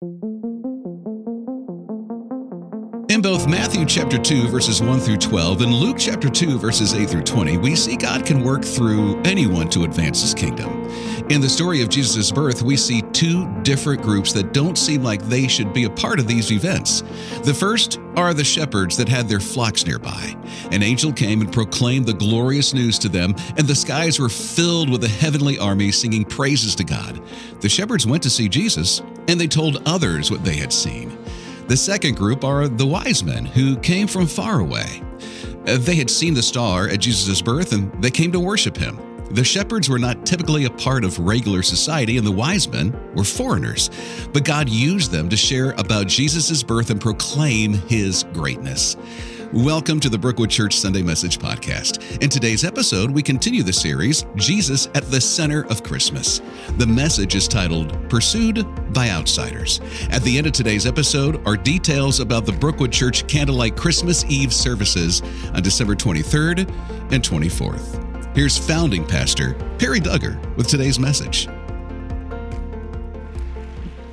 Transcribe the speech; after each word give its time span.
thank 0.00 0.22
you 0.22 0.29
in 3.10 3.20
both 3.20 3.48
Matthew 3.48 3.84
chapter 3.86 4.18
2 4.18 4.46
verses 4.46 4.80
1 4.80 5.00
through 5.00 5.16
12 5.16 5.62
and 5.62 5.74
Luke 5.74 5.96
chapter 5.98 6.30
2 6.30 6.60
verses 6.60 6.94
8 6.94 7.10
through 7.10 7.24
20, 7.24 7.58
we 7.58 7.74
see 7.74 7.96
God 7.96 8.24
can 8.24 8.44
work 8.44 8.64
through 8.64 9.20
anyone 9.22 9.68
to 9.70 9.82
advance 9.82 10.22
his 10.22 10.32
kingdom. 10.32 10.70
In 11.28 11.40
the 11.40 11.48
story 11.48 11.82
of 11.82 11.88
Jesus' 11.88 12.30
birth, 12.30 12.62
we 12.62 12.76
see 12.76 13.02
two 13.10 13.52
different 13.62 14.00
groups 14.00 14.32
that 14.34 14.52
don't 14.52 14.78
seem 14.78 15.02
like 15.02 15.22
they 15.22 15.48
should 15.48 15.72
be 15.72 15.86
a 15.86 15.90
part 15.90 16.20
of 16.20 16.28
these 16.28 16.52
events. 16.52 17.02
The 17.42 17.52
first 17.52 17.98
are 18.14 18.32
the 18.32 18.44
shepherds 18.44 18.96
that 18.98 19.08
had 19.08 19.28
their 19.28 19.40
flocks 19.40 19.84
nearby. 19.84 20.36
An 20.70 20.84
angel 20.84 21.12
came 21.12 21.40
and 21.40 21.52
proclaimed 21.52 22.06
the 22.06 22.14
glorious 22.14 22.72
news 22.72 22.96
to 23.00 23.08
them, 23.08 23.34
and 23.56 23.66
the 23.66 23.74
skies 23.74 24.20
were 24.20 24.28
filled 24.28 24.88
with 24.88 25.02
a 25.02 25.08
heavenly 25.08 25.58
army 25.58 25.90
singing 25.90 26.24
praises 26.24 26.76
to 26.76 26.84
God. 26.84 27.20
The 27.60 27.68
shepherds 27.68 28.06
went 28.06 28.22
to 28.22 28.30
see 28.30 28.48
Jesus, 28.48 29.02
and 29.26 29.40
they 29.40 29.48
told 29.48 29.82
others 29.84 30.30
what 30.30 30.44
they 30.44 30.54
had 30.54 30.72
seen. 30.72 31.19
The 31.70 31.76
second 31.76 32.16
group 32.16 32.42
are 32.42 32.66
the 32.66 32.84
wise 32.84 33.22
men 33.22 33.46
who 33.46 33.76
came 33.76 34.08
from 34.08 34.26
far 34.26 34.58
away. 34.58 35.04
They 35.66 35.94
had 35.94 36.10
seen 36.10 36.34
the 36.34 36.42
star 36.42 36.88
at 36.88 36.98
Jesus' 36.98 37.40
birth 37.40 37.72
and 37.72 37.92
they 38.02 38.10
came 38.10 38.32
to 38.32 38.40
worship 38.40 38.76
him. 38.76 38.98
The 39.30 39.44
shepherds 39.44 39.88
were 39.88 40.00
not 40.00 40.26
typically 40.26 40.64
a 40.64 40.70
part 40.70 41.04
of 41.04 41.16
regular 41.20 41.62
society, 41.62 42.16
and 42.16 42.26
the 42.26 42.32
wise 42.32 42.66
men 42.66 42.92
were 43.14 43.22
foreigners. 43.22 43.88
But 44.32 44.44
God 44.44 44.68
used 44.68 45.12
them 45.12 45.28
to 45.28 45.36
share 45.36 45.70
about 45.78 46.08
Jesus' 46.08 46.60
birth 46.64 46.90
and 46.90 47.00
proclaim 47.00 47.74
his 47.74 48.24
greatness. 48.32 48.96
Welcome 49.52 49.98
to 50.00 50.08
the 50.08 50.16
Brookwood 50.16 50.48
Church 50.48 50.76
Sunday 50.78 51.02
Message 51.02 51.40
Podcast. 51.40 52.22
In 52.22 52.30
today's 52.30 52.62
episode, 52.62 53.10
we 53.10 53.20
continue 53.20 53.64
the 53.64 53.72
series, 53.72 54.24
Jesus 54.36 54.86
at 54.94 55.02
the 55.10 55.20
Center 55.20 55.66
of 55.66 55.82
Christmas. 55.82 56.40
The 56.76 56.86
message 56.86 57.34
is 57.34 57.48
titled 57.48 58.08
Pursued 58.08 58.64
by 58.92 59.10
Outsiders. 59.10 59.80
At 60.12 60.22
the 60.22 60.38
end 60.38 60.46
of 60.46 60.52
today's 60.52 60.86
episode 60.86 61.44
are 61.48 61.56
details 61.56 62.20
about 62.20 62.46
the 62.46 62.52
Brookwood 62.52 62.92
Church 62.92 63.26
Candlelight 63.26 63.76
Christmas 63.76 64.24
Eve 64.26 64.54
services 64.54 65.20
on 65.52 65.64
December 65.64 65.96
23rd 65.96 66.70
and 67.10 67.20
24th. 67.20 68.36
Here's 68.36 68.56
founding 68.56 69.04
pastor 69.04 69.54
Perry 69.80 69.98
Duggar 69.98 70.38
with 70.56 70.68
today's 70.68 71.00
message. 71.00 71.48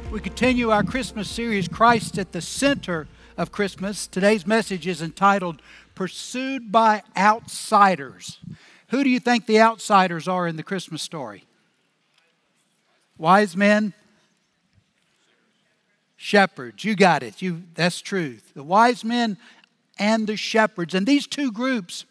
We 0.10 0.20
continue 0.20 0.72
our 0.72 0.84
Christmas 0.84 1.30
series, 1.30 1.68
Christ 1.68 2.18
at 2.18 2.32
the 2.32 2.42
Center 2.42 3.08
of 3.38 3.52
Christmas. 3.52 4.08
Today's 4.08 4.48
message 4.48 4.88
is 4.88 5.02
entitled 5.02 5.62
Pursued 5.94 6.72
by 6.72 7.04
Outsiders. 7.16 8.40
Who 8.90 9.04
do 9.04 9.10
you 9.10 9.20
think 9.20 9.46
the 9.46 9.62
outsiders 9.62 10.28
are 10.28 10.48
in 10.48 10.56
the 10.56 10.64
Christmas 10.64 11.04
story? 11.04 11.44
Wise 13.18 13.56
men? 13.56 13.94
Shepherds. 16.16 16.84
You 16.84 16.96
got 16.96 17.22
it. 17.22 17.42
You 17.42 17.64
that's 17.76 18.02
truth. 18.02 18.52
The 18.56 18.64
wise 18.64 19.04
men 19.04 19.38
and 20.00 20.26
the 20.26 20.36
shepherds. 20.36 20.96
And 20.96 21.06
these 21.06 21.28
two 21.28 21.52
groups, 21.52 22.06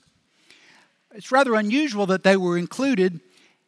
it's 1.12 1.32
rather 1.32 1.54
unusual 1.54 2.06
that 2.06 2.22
they 2.22 2.36
were 2.36 2.56
included 2.56 3.20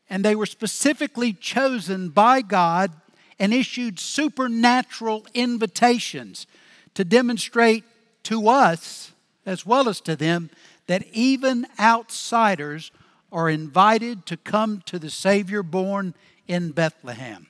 and 0.08 0.24
they 0.24 0.36
were 0.36 0.46
specifically 0.46 1.32
chosen 1.32 2.10
by 2.10 2.40
God 2.40 2.92
and 3.38 3.52
issued 3.52 3.98
supernatural 3.98 5.26
invitations 5.34 6.46
to 6.94 7.04
demonstrate 7.04 7.84
to 8.24 8.48
us, 8.48 9.12
as 9.46 9.64
well 9.64 9.88
as 9.88 10.00
to 10.02 10.16
them, 10.16 10.50
that 10.86 11.06
even 11.12 11.66
outsiders 11.78 12.90
are 13.30 13.48
invited 13.48 14.26
to 14.26 14.36
come 14.36 14.82
to 14.86 14.98
the 14.98 15.10
Savior 15.10 15.62
born 15.62 16.14
in 16.46 16.70
Bethlehem. 16.70 17.48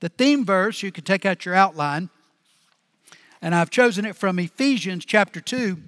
The 0.00 0.08
theme 0.08 0.44
verse, 0.44 0.82
you 0.82 0.90
can 0.90 1.04
take 1.04 1.24
out 1.24 1.44
your 1.44 1.54
outline, 1.54 2.10
and 3.42 3.54
I've 3.54 3.70
chosen 3.70 4.04
it 4.04 4.16
from 4.16 4.38
Ephesians 4.38 5.04
chapter 5.04 5.40
2. 5.40 5.78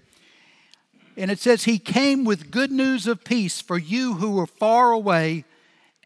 And 1.17 1.31
it 1.31 1.39
says, 1.39 1.65
He 1.65 1.79
came 1.79 2.25
with 2.25 2.51
good 2.51 2.73
news 2.73 3.07
of 3.07 3.25
peace 3.25 3.61
for 3.61 3.77
you 3.77 4.15
who 4.15 4.33
were 4.33 4.47
far 4.47 4.93
away 4.93 5.45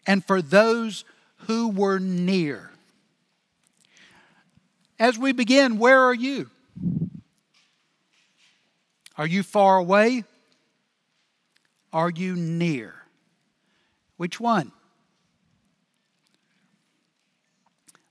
and 0.07 0.25
for 0.25 0.43
those 0.43 1.05
who 1.47 1.69
were 1.69 1.99
near. 1.99 2.73
As 4.99 5.19
we 5.19 5.33
begin, 5.33 5.79
where 5.79 6.01
are 6.01 6.15
you? 6.15 6.51
Are 9.19 9.27
you 9.27 9.43
far 9.43 9.79
away? 9.79 10.25
Are 11.93 12.11
you 12.11 12.37
near? 12.37 12.95
Which 14.17 14.39
one? 14.39 14.73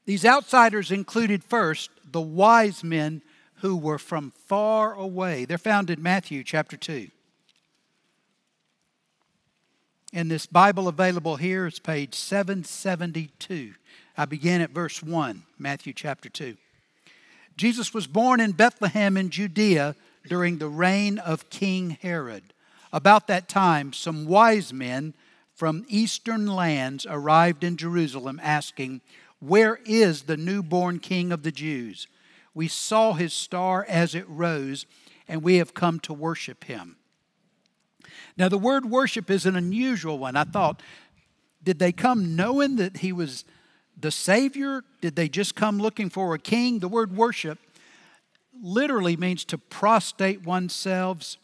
These 0.06 0.26
outsiders 0.26 0.92
included 0.92 1.44
first 1.44 1.90
the 2.12 2.22
wise 2.22 2.84
men 2.84 3.22
who 3.56 3.76
were 3.76 3.98
from 3.98 4.32
far 4.32 4.94
away. 4.94 5.46
They're 5.46 5.58
found 5.58 5.90
in 5.90 6.02
Matthew 6.02 6.44
chapter 6.44 6.78
2. 6.78 7.10
In 10.14 10.28
this 10.28 10.46
Bible 10.46 10.88
available 10.88 11.36
here 11.36 11.66
is 11.66 11.80
page 11.80 12.14
772. 12.16 13.74
I 14.18 14.26
begin 14.26 14.62
at 14.62 14.70
verse 14.70 15.04
1, 15.04 15.44
Matthew 15.58 15.94
chapter 15.94 16.30
2. 16.30 16.56
Jesus 17.58 17.94
was 17.94 18.08
born 18.08 18.40
in 18.40 18.52
Bethlehem 18.52 19.16
in 19.16 19.30
Judea 19.30 19.96
during 20.28 20.58
the 20.58 20.68
reign 20.68 21.18
of 21.20 21.50
King 21.50 21.92
Herod. 22.02 22.54
About 22.92 23.28
that 23.28 23.48
time, 23.48 23.94
some 23.94 24.26
wise 24.26 24.74
men 24.74 25.14
from 25.54 25.86
eastern 25.88 26.48
lands 26.48 27.06
arrived 27.10 27.64
in 27.64 27.78
Jerusalem 27.78 28.40
asking, 28.44 29.02
Where 29.40 29.80
is 29.86 30.24
the 30.24 30.38
newborn 30.38 31.00
king 31.00 31.32
of 31.32 31.44
the 31.44 31.52
Jews? 31.52 32.08
We 32.54 32.68
saw 32.68 33.14
his 33.14 33.34
star 33.34 33.86
as 33.88 34.16
it 34.16 34.28
rose, 34.28 34.86
and 35.28 35.42
we 35.42 35.58
have 35.58 35.74
come 35.74 36.00
to 36.02 36.14
worship 36.14 36.66
him. 36.66 36.98
Now, 38.38 38.50
the 38.50 38.58
word 38.58 38.86
worship 38.86 39.30
is 39.30 39.46
an 39.46 39.56
unusual 39.56 40.20
one. 40.20 40.36
I 40.36 40.44
thought, 40.44 40.82
did 41.64 41.80
they 41.80 41.92
come 41.92 42.36
knowing 42.36 42.76
that 42.78 42.98
he 42.98 43.12
was 43.12 43.46
the 44.00 44.12
Savior? 44.12 44.84
Did 45.02 45.16
they 45.16 45.30
just 45.30 45.56
come 45.56 45.80
looking 45.80 46.10
for 46.10 46.34
a 46.34 46.40
king? 46.40 46.80
The 46.80 46.88
word 46.88 47.16
worship 47.16 47.60
literally 48.62 49.18
means 49.18 49.46
to 49.46 49.58
prostrate 49.58 50.44
oneself, 50.46 51.36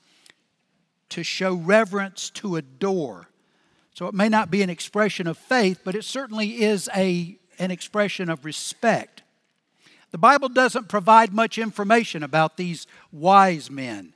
to 1.10 1.24
show 1.24 1.54
reverence, 1.56 2.30
to 2.32 2.56
adore. 2.56 3.28
So 3.94 4.08
it 4.08 4.14
may 4.14 4.30
not 4.30 4.50
be 4.50 4.62
an 4.62 4.70
expression 4.70 5.28
of 5.28 5.38
faith, 5.38 5.82
but 5.84 5.96
it 5.96 6.06
certainly 6.06 6.62
is 6.62 6.90
a, 6.96 7.38
an 7.60 7.72
expression 7.72 8.30
of 8.30 8.46
respect. 8.46 9.24
The 10.12 10.18
Bible 10.18 10.50
doesn't 10.50 10.90
provide 10.90 11.34
much 11.34 11.58
information 11.58 12.24
about 12.24 12.58
these 12.58 12.88
wise 13.12 13.70
men. 13.70 14.14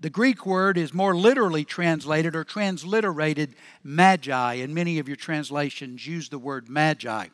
The 0.00 0.10
Greek 0.10 0.44
word 0.44 0.76
is 0.76 0.92
more 0.92 1.16
literally 1.16 1.64
translated 1.64 2.36
or 2.36 2.44
transliterated 2.44 3.54
magi, 3.82 4.54
and 4.54 4.74
many 4.74 4.98
of 4.98 5.08
your 5.08 5.16
translations 5.16 6.06
use 6.06 6.28
the 6.28 6.38
word 6.38 6.68
magi. 6.68 7.28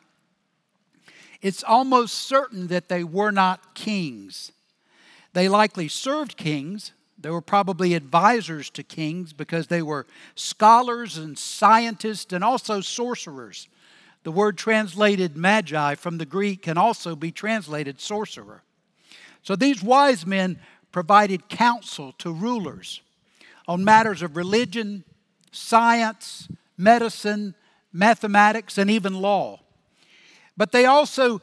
It's 1.41 1.63
almost 1.63 2.15
certain 2.15 2.67
that 2.67 2.87
they 2.87 3.03
were 3.03 3.31
not 3.31 3.73
kings. 3.73 4.51
They 5.33 5.49
likely 5.49 5.87
served 5.87 6.37
kings. 6.37 6.91
They 7.19 7.29
were 7.29 7.41
probably 7.41 7.93
advisors 7.93 8.69
to 8.71 8.83
kings 8.83 9.33
because 9.33 9.67
they 9.67 9.81
were 9.81 10.05
scholars 10.35 11.17
and 11.17 11.37
scientists 11.37 12.33
and 12.33 12.43
also 12.43 12.81
sorcerers. 12.81 13.67
The 14.23 14.31
word 14.31 14.57
translated 14.57 15.35
magi 15.35 15.95
from 15.95 16.17
the 16.17 16.25
Greek 16.25 16.63
can 16.63 16.77
also 16.77 17.15
be 17.15 17.31
translated 17.31 17.99
sorcerer. 17.99 18.61
So 19.41 19.55
these 19.55 19.81
wise 19.81 20.25
men 20.25 20.59
provided 20.91 21.49
counsel 21.49 22.13
to 22.19 22.31
rulers 22.31 23.01
on 23.67 23.83
matters 23.83 24.21
of 24.21 24.35
religion, 24.35 25.03
science, 25.51 26.47
medicine, 26.77 27.55
mathematics, 27.93 28.77
and 28.77 28.91
even 28.91 29.13
law. 29.13 29.59
But 30.57 30.71
they 30.71 30.85
also 30.85 31.41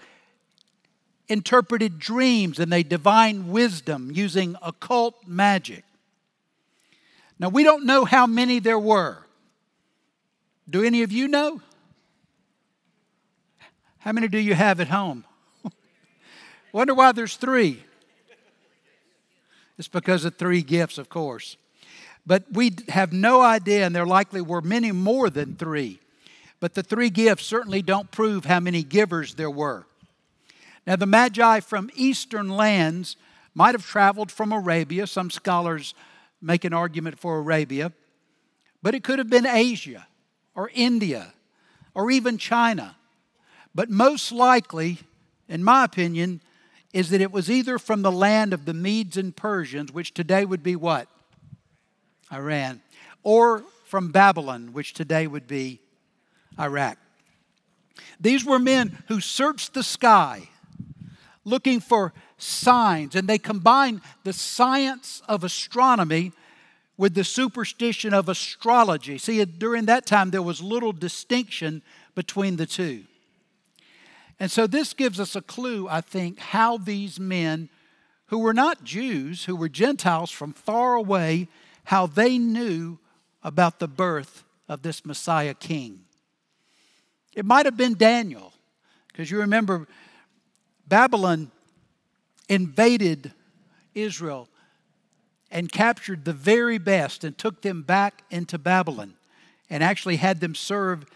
interpreted 1.28 1.98
dreams 1.98 2.58
and 2.58 2.72
they 2.72 2.82
divined 2.82 3.50
wisdom 3.50 4.10
using 4.12 4.56
occult 4.62 5.26
magic. 5.26 5.84
Now, 7.38 7.48
we 7.48 7.62
don't 7.62 7.86
know 7.86 8.04
how 8.04 8.26
many 8.26 8.58
there 8.58 8.78
were. 8.78 9.18
Do 10.68 10.82
any 10.82 11.02
of 11.02 11.12
you 11.12 11.28
know? 11.28 11.60
How 13.98 14.12
many 14.12 14.28
do 14.28 14.38
you 14.38 14.54
have 14.54 14.80
at 14.80 14.88
home? 14.88 15.24
Wonder 16.72 16.94
why 16.94 17.12
there's 17.12 17.36
three. 17.36 17.84
It's 19.78 19.88
because 19.88 20.24
of 20.24 20.36
three 20.36 20.62
gifts, 20.62 20.98
of 20.98 21.08
course. 21.08 21.56
But 22.26 22.44
we 22.52 22.72
have 22.88 23.12
no 23.12 23.40
idea, 23.40 23.86
and 23.86 23.94
there 23.94 24.06
likely 24.06 24.40
were 24.40 24.60
many 24.60 24.92
more 24.92 25.30
than 25.30 25.54
three. 25.56 26.00
But 26.60 26.74
the 26.74 26.82
three 26.82 27.10
gifts 27.10 27.46
certainly 27.46 27.82
don't 27.82 28.10
prove 28.10 28.44
how 28.44 28.60
many 28.60 28.82
givers 28.82 29.34
there 29.34 29.50
were. 29.50 29.86
Now, 30.86 30.96
the 30.96 31.06
Magi 31.06 31.60
from 31.60 31.90
eastern 31.94 32.48
lands 32.48 33.16
might 33.54 33.74
have 33.74 33.86
traveled 33.86 34.32
from 34.32 34.52
Arabia. 34.52 35.06
Some 35.06 35.30
scholars 35.30 35.94
make 36.40 36.64
an 36.64 36.72
argument 36.72 37.18
for 37.18 37.38
Arabia, 37.38 37.92
but 38.82 38.94
it 38.94 39.04
could 39.04 39.18
have 39.18 39.28
been 39.28 39.46
Asia 39.46 40.06
or 40.54 40.70
India 40.74 41.34
or 41.94 42.10
even 42.10 42.38
China. 42.38 42.96
But 43.74 43.90
most 43.90 44.32
likely, 44.32 44.98
in 45.48 45.62
my 45.62 45.84
opinion, 45.84 46.40
is 46.92 47.10
that 47.10 47.20
it 47.20 47.32
was 47.32 47.50
either 47.50 47.78
from 47.78 48.02
the 48.02 48.12
land 48.12 48.52
of 48.52 48.64
the 48.64 48.74
Medes 48.74 49.16
and 49.16 49.36
Persians, 49.36 49.92
which 49.92 50.14
today 50.14 50.44
would 50.44 50.62
be 50.62 50.76
what? 50.76 51.08
Iran, 52.32 52.80
or 53.22 53.64
from 53.84 54.10
Babylon, 54.10 54.72
which 54.72 54.94
today 54.94 55.26
would 55.26 55.46
be 55.46 55.80
Iraq. 56.58 56.98
These 58.20 58.44
were 58.44 58.58
men 58.58 59.02
who 59.08 59.20
searched 59.20 59.74
the 59.74 59.82
sky 59.82 60.48
looking 61.44 61.80
for 61.80 62.12
signs, 62.36 63.14
and 63.14 63.28
they 63.28 63.38
combined 63.38 64.00
the 64.24 64.32
science 64.32 65.22
of 65.28 65.44
astronomy 65.44 66.32
with 66.96 67.14
the 67.14 67.24
superstition 67.24 68.12
of 68.12 68.28
astrology. 68.28 69.18
See, 69.18 69.44
during 69.44 69.86
that 69.86 70.04
time, 70.04 70.30
there 70.30 70.42
was 70.42 70.60
little 70.60 70.92
distinction 70.92 71.82
between 72.14 72.56
the 72.56 72.66
two. 72.66 73.04
And 74.40 74.50
so, 74.50 74.66
this 74.66 74.92
gives 74.94 75.18
us 75.18 75.34
a 75.34 75.42
clue, 75.42 75.88
I 75.88 76.00
think, 76.00 76.38
how 76.38 76.76
these 76.76 77.18
men 77.18 77.68
who 78.26 78.38
were 78.38 78.54
not 78.54 78.84
Jews, 78.84 79.44
who 79.44 79.56
were 79.56 79.68
Gentiles 79.68 80.30
from 80.30 80.52
far 80.52 80.94
away, 80.94 81.48
how 81.84 82.06
they 82.06 82.38
knew 82.38 82.98
about 83.42 83.78
the 83.78 83.88
birth 83.88 84.44
of 84.68 84.82
this 84.82 85.04
Messiah 85.04 85.54
king. 85.54 86.00
It 87.38 87.44
might 87.44 87.66
have 87.66 87.76
been 87.76 87.94
Daniel, 87.94 88.52
because 89.06 89.30
you 89.30 89.38
remember 89.38 89.86
Babylon 90.88 91.52
invaded 92.48 93.32
Israel 93.94 94.48
and 95.48 95.70
captured 95.70 96.24
the 96.24 96.32
very 96.32 96.78
best 96.78 97.22
and 97.22 97.38
took 97.38 97.62
them 97.62 97.82
back 97.82 98.24
into 98.28 98.58
Babylon 98.58 99.14
and 99.70 99.84
actually 99.84 100.16
had 100.16 100.40
them 100.40 100.56
serve 100.56 101.06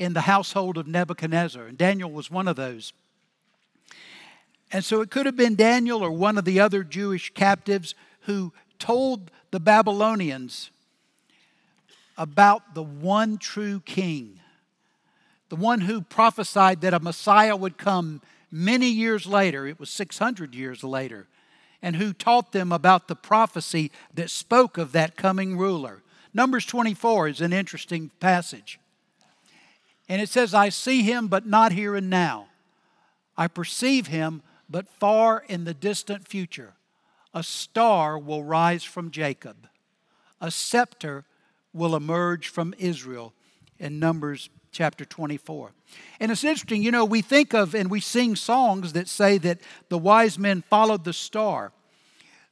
in 0.00 0.14
the 0.14 0.22
household 0.22 0.78
of 0.78 0.88
Nebuchadnezzar. 0.88 1.66
And 1.66 1.78
Daniel 1.78 2.10
was 2.10 2.28
one 2.28 2.48
of 2.48 2.56
those. 2.56 2.92
And 4.72 4.84
so 4.84 5.00
it 5.00 5.12
could 5.12 5.26
have 5.26 5.36
been 5.36 5.54
Daniel 5.54 6.02
or 6.02 6.10
one 6.10 6.38
of 6.38 6.44
the 6.44 6.58
other 6.58 6.82
Jewish 6.82 7.32
captives 7.34 7.94
who 8.22 8.52
told 8.80 9.30
the 9.52 9.60
Babylonians 9.60 10.72
about 12.16 12.74
the 12.74 12.82
one 12.82 13.38
true 13.38 13.78
king, 13.86 14.40
the 15.48 15.56
one 15.56 15.82
who 15.82 16.00
prophesied 16.00 16.80
that 16.80 16.94
a 16.94 17.00
Messiah 17.00 17.56
would 17.56 17.78
come 17.78 18.20
many 18.50 18.88
years 18.88 19.26
later. 19.26 19.66
It 19.66 19.80
was 19.80 19.90
600 19.90 20.54
years 20.54 20.84
later. 20.84 21.26
And 21.80 21.96
who 21.96 22.12
taught 22.12 22.52
them 22.52 22.72
about 22.72 23.08
the 23.08 23.16
prophecy 23.16 23.90
that 24.14 24.30
spoke 24.30 24.78
of 24.78 24.92
that 24.92 25.16
coming 25.16 25.56
ruler. 25.56 26.02
Numbers 26.34 26.66
24 26.66 27.28
is 27.28 27.40
an 27.40 27.52
interesting 27.52 28.10
passage. 28.20 28.78
And 30.08 30.20
it 30.20 30.28
says, 30.28 30.54
I 30.54 30.70
see 30.70 31.02
him, 31.02 31.28
but 31.28 31.46
not 31.46 31.72
here 31.72 31.94
and 31.94 32.10
now. 32.10 32.48
I 33.36 33.46
perceive 33.46 34.08
him, 34.08 34.42
but 34.68 34.88
far 34.88 35.44
in 35.48 35.64
the 35.64 35.74
distant 35.74 36.26
future. 36.26 36.74
A 37.32 37.42
star 37.42 38.18
will 38.18 38.42
rise 38.42 38.84
from 38.84 39.10
Jacob, 39.10 39.68
a 40.40 40.50
scepter 40.50 41.24
will 41.72 41.94
emerge 41.94 42.48
from 42.48 42.74
Israel. 42.78 43.32
In 43.78 44.00
Numbers 44.00 44.50
chapter 44.72 45.04
24. 45.04 45.72
And 46.20 46.30
it's 46.30 46.44
interesting, 46.44 46.82
you 46.82 46.90
know, 46.90 47.04
we 47.04 47.22
think 47.22 47.54
of 47.54 47.74
and 47.74 47.90
we 47.90 48.00
sing 48.00 48.36
songs 48.36 48.92
that 48.92 49.08
say 49.08 49.38
that 49.38 49.60
the 49.88 49.98
wise 49.98 50.38
men 50.38 50.62
followed 50.68 51.04
the 51.04 51.12
star. 51.12 51.72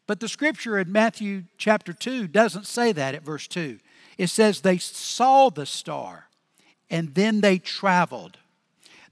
But 0.07 0.21
the 0.21 0.29
scripture 0.29 0.79
in 0.79 0.93
Matthew 0.93 1.45
chapter 1.59 1.93
2 1.93 2.29
doesn't 2.29 2.67
say 2.67 2.93
that 2.93 3.15
at 3.15 3.25
verse 3.25 3.47
2. 3.49 3.79
It 4.19 4.29
says 4.29 4.61
they 4.61 4.79
saw 4.79 5.51
the 5.51 5.67
star 5.67 6.29
and 6.89 7.15
then 7.15 7.41
they 7.41 7.59
traveled. 7.59 8.39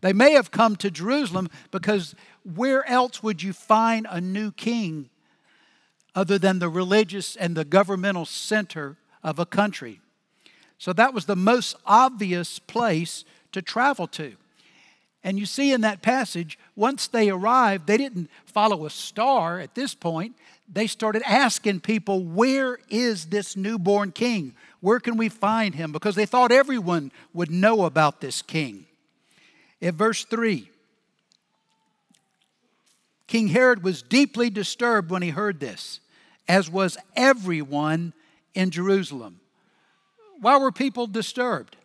They 0.01 0.13
may 0.13 0.33
have 0.33 0.51
come 0.51 0.77
to 0.77 0.91
Jerusalem 0.91 1.49
because 1.71 2.15
where 2.45 2.87
else 2.89 3.23
would 3.23 3.43
you 3.43 3.53
find 3.53 4.07
a 4.09 4.21
new 4.21 4.53
king 4.53 5.09
other 6.15 6.39
than 6.39 6.59
the 6.59 6.69
religious 6.69 7.37
and 7.37 7.57
the 7.57 7.65
governmental 7.65 8.27
center 8.27 8.99
of 9.23 9.39
a 9.39 9.47
country? 9.47 10.01
So 10.85 10.93
that 10.93 11.15
was 11.15 11.25
the 11.25 11.35
most 11.35 11.77
obvious 11.87 12.59
place 12.59 13.25
to 13.53 13.63
travel 13.63 14.07
to. 14.09 14.35
And 15.23 15.39
you 15.39 15.47
see 15.47 15.73
in 15.73 15.81
that 15.81 16.03
passage, 16.03 16.59
once 16.77 17.07
they 17.07 17.31
arrived, 17.31 17.87
they 17.87 17.97
didn't 17.97 18.29
follow 18.45 18.85
a 18.85 18.91
star 18.91 19.61
at 19.61 19.75
this 19.75 19.95
point. 19.95 20.37
They 20.71 20.87
started 20.87 21.23
asking 21.25 21.81
people, 21.81 22.23
Where 22.23 22.79
is 22.91 23.25
this 23.25 23.57
newborn 23.57 24.13
king? 24.13 24.55
Where 24.81 25.01
can 25.01 25.17
we 25.17 25.31
find 25.31 25.75
him? 25.75 25.91
Because 25.91 26.17
they 26.17 26.27
thought 26.27 26.53
everyone 26.53 27.13
would 27.33 27.51
know 27.51 27.87
about 27.87 28.21
this 28.21 28.43
king. 28.43 28.85
In 29.81 29.97
verse 29.97 30.27
3, 30.27 30.69
King 33.27 33.49
Herod 33.49 33.83
was 33.83 34.03
deeply 34.03 34.51
disturbed 34.51 35.11
when 35.11 35.23
he 35.23 35.31
heard 35.31 35.61
this, 35.61 36.01
as 36.47 36.69
was 36.69 36.99
everyone 37.17 38.13
in 38.53 38.69
Jerusalem. 38.69 39.41
Why 40.41 40.59
were 40.59 40.73
people 40.73 41.07
disturbed? 41.07 41.77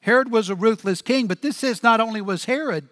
Herod 0.00 0.30
was 0.30 0.48
a 0.48 0.54
ruthless 0.54 1.02
king, 1.02 1.26
but 1.26 1.42
this 1.42 1.56
says 1.56 1.82
not 1.82 2.00
only 2.00 2.20
was 2.20 2.46
Herod 2.46 2.88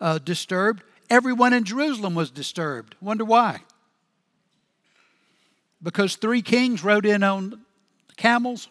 uh, 0.00 0.18
disturbed, 0.18 0.82
everyone 1.08 1.52
in 1.52 1.64
Jerusalem 1.64 2.14
was 2.14 2.30
disturbed. 2.30 2.94
Wonder 3.00 3.24
why? 3.24 3.60
Because 5.82 6.16
three 6.16 6.42
kings 6.42 6.84
rode 6.84 7.06
in 7.06 7.22
on 7.22 7.62
camels? 8.16 8.68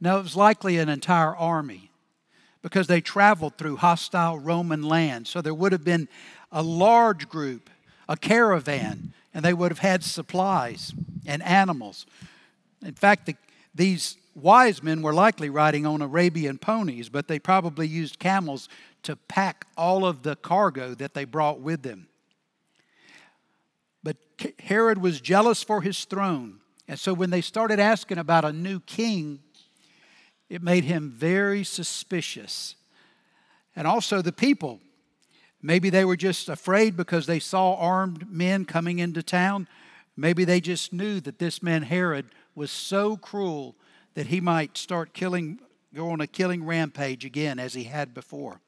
No, 0.00 0.18
it 0.18 0.22
was 0.22 0.36
likely 0.36 0.78
an 0.78 0.88
entire 0.88 1.34
army 1.36 1.90
because 2.62 2.86
they 2.86 3.00
traveled 3.00 3.56
through 3.58 3.76
hostile 3.76 4.38
Roman 4.38 4.82
land. 4.82 5.26
So 5.26 5.40
there 5.40 5.54
would 5.54 5.72
have 5.72 5.84
been 5.84 6.08
a 6.52 6.62
large 6.62 7.28
group, 7.28 7.70
a 8.08 8.16
caravan, 8.16 9.12
and 9.36 9.44
they 9.44 9.52
would 9.52 9.70
have 9.70 9.80
had 9.80 10.02
supplies 10.02 10.94
and 11.26 11.42
animals. 11.42 12.06
In 12.82 12.94
fact, 12.94 13.26
the, 13.26 13.36
these 13.74 14.16
wise 14.34 14.82
men 14.82 15.02
were 15.02 15.12
likely 15.12 15.50
riding 15.50 15.84
on 15.84 16.00
Arabian 16.00 16.56
ponies, 16.56 17.10
but 17.10 17.28
they 17.28 17.38
probably 17.38 17.86
used 17.86 18.18
camels 18.18 18.66
to 19.02 19.14
pack 19.14 19.66
all 19.76 20.06
of 20.06 20.22
the 20.22 20.36
cargo 20.36 20.94
that 20.94 21.12
they 21.12 21.26
brought 21.26 21.60
with 21.60 21.82
them. 21.82 22.08
But 24.02 24.16
Herod 24.58 25.02
was 25.02 25.20
jealous 25.20 25.62
for 25.62 25.82
his 25.82 26.06
throne. 26.06 26.60
And 26.88 26.98
so 26.98 27.12
when 27.12 27.28
they 27.28 27.42
started 27.42 27.78
asking 27.78 28.16
about 28.16 28.46
a 28.46 28.54
new 28.54 28.80
king, 28.80 29.40
it 30.48 30.62
made 30.62 30.84
him 30.84 31.10
very 31.10 31.62
suspicious. 31.62 32.74
And 33.76 33.86
also 33.86 34.22
the 34.22 34.32
people. 34.32 34.80
Maybe 35.62 35.90
they 35.90 36.04
were 36.04 36.16
just 36.16 36.48
afraid 36.48 36.96
because 36.96 37.26
they 37.26 37.38
saw 37.38 37.74
armed 37.76 38.30
men 38.30 38.64
coming 38.64 38.98
into 38.98 39.22
town. 39.22 39.68
Maybe 40.16 40.44
they 40.44 40.60
just 40.60 40.92
knew 40.92 41.20
that 41.20 41.38
this 41.38 41.62
man 41.62 41.82
Herod 41.82 42.26
was 42.54 42.70
so 42.70 43.16
cruel 43.16 43.76
that 44.14 44.26
he 44.26 44.40
might 44.40 44.76
start 44.76 45.12
killing, 45.12 45.58
go 45.94 46.10
on 46.10 46.20
a 46.20 46.26
killing 46.26 46.64
rampage 46.64 47.24
again 47.24 47.58
as 47.58 47.74
he 47.74 47.84
had 47.84 48.14
before. 48.14 48.60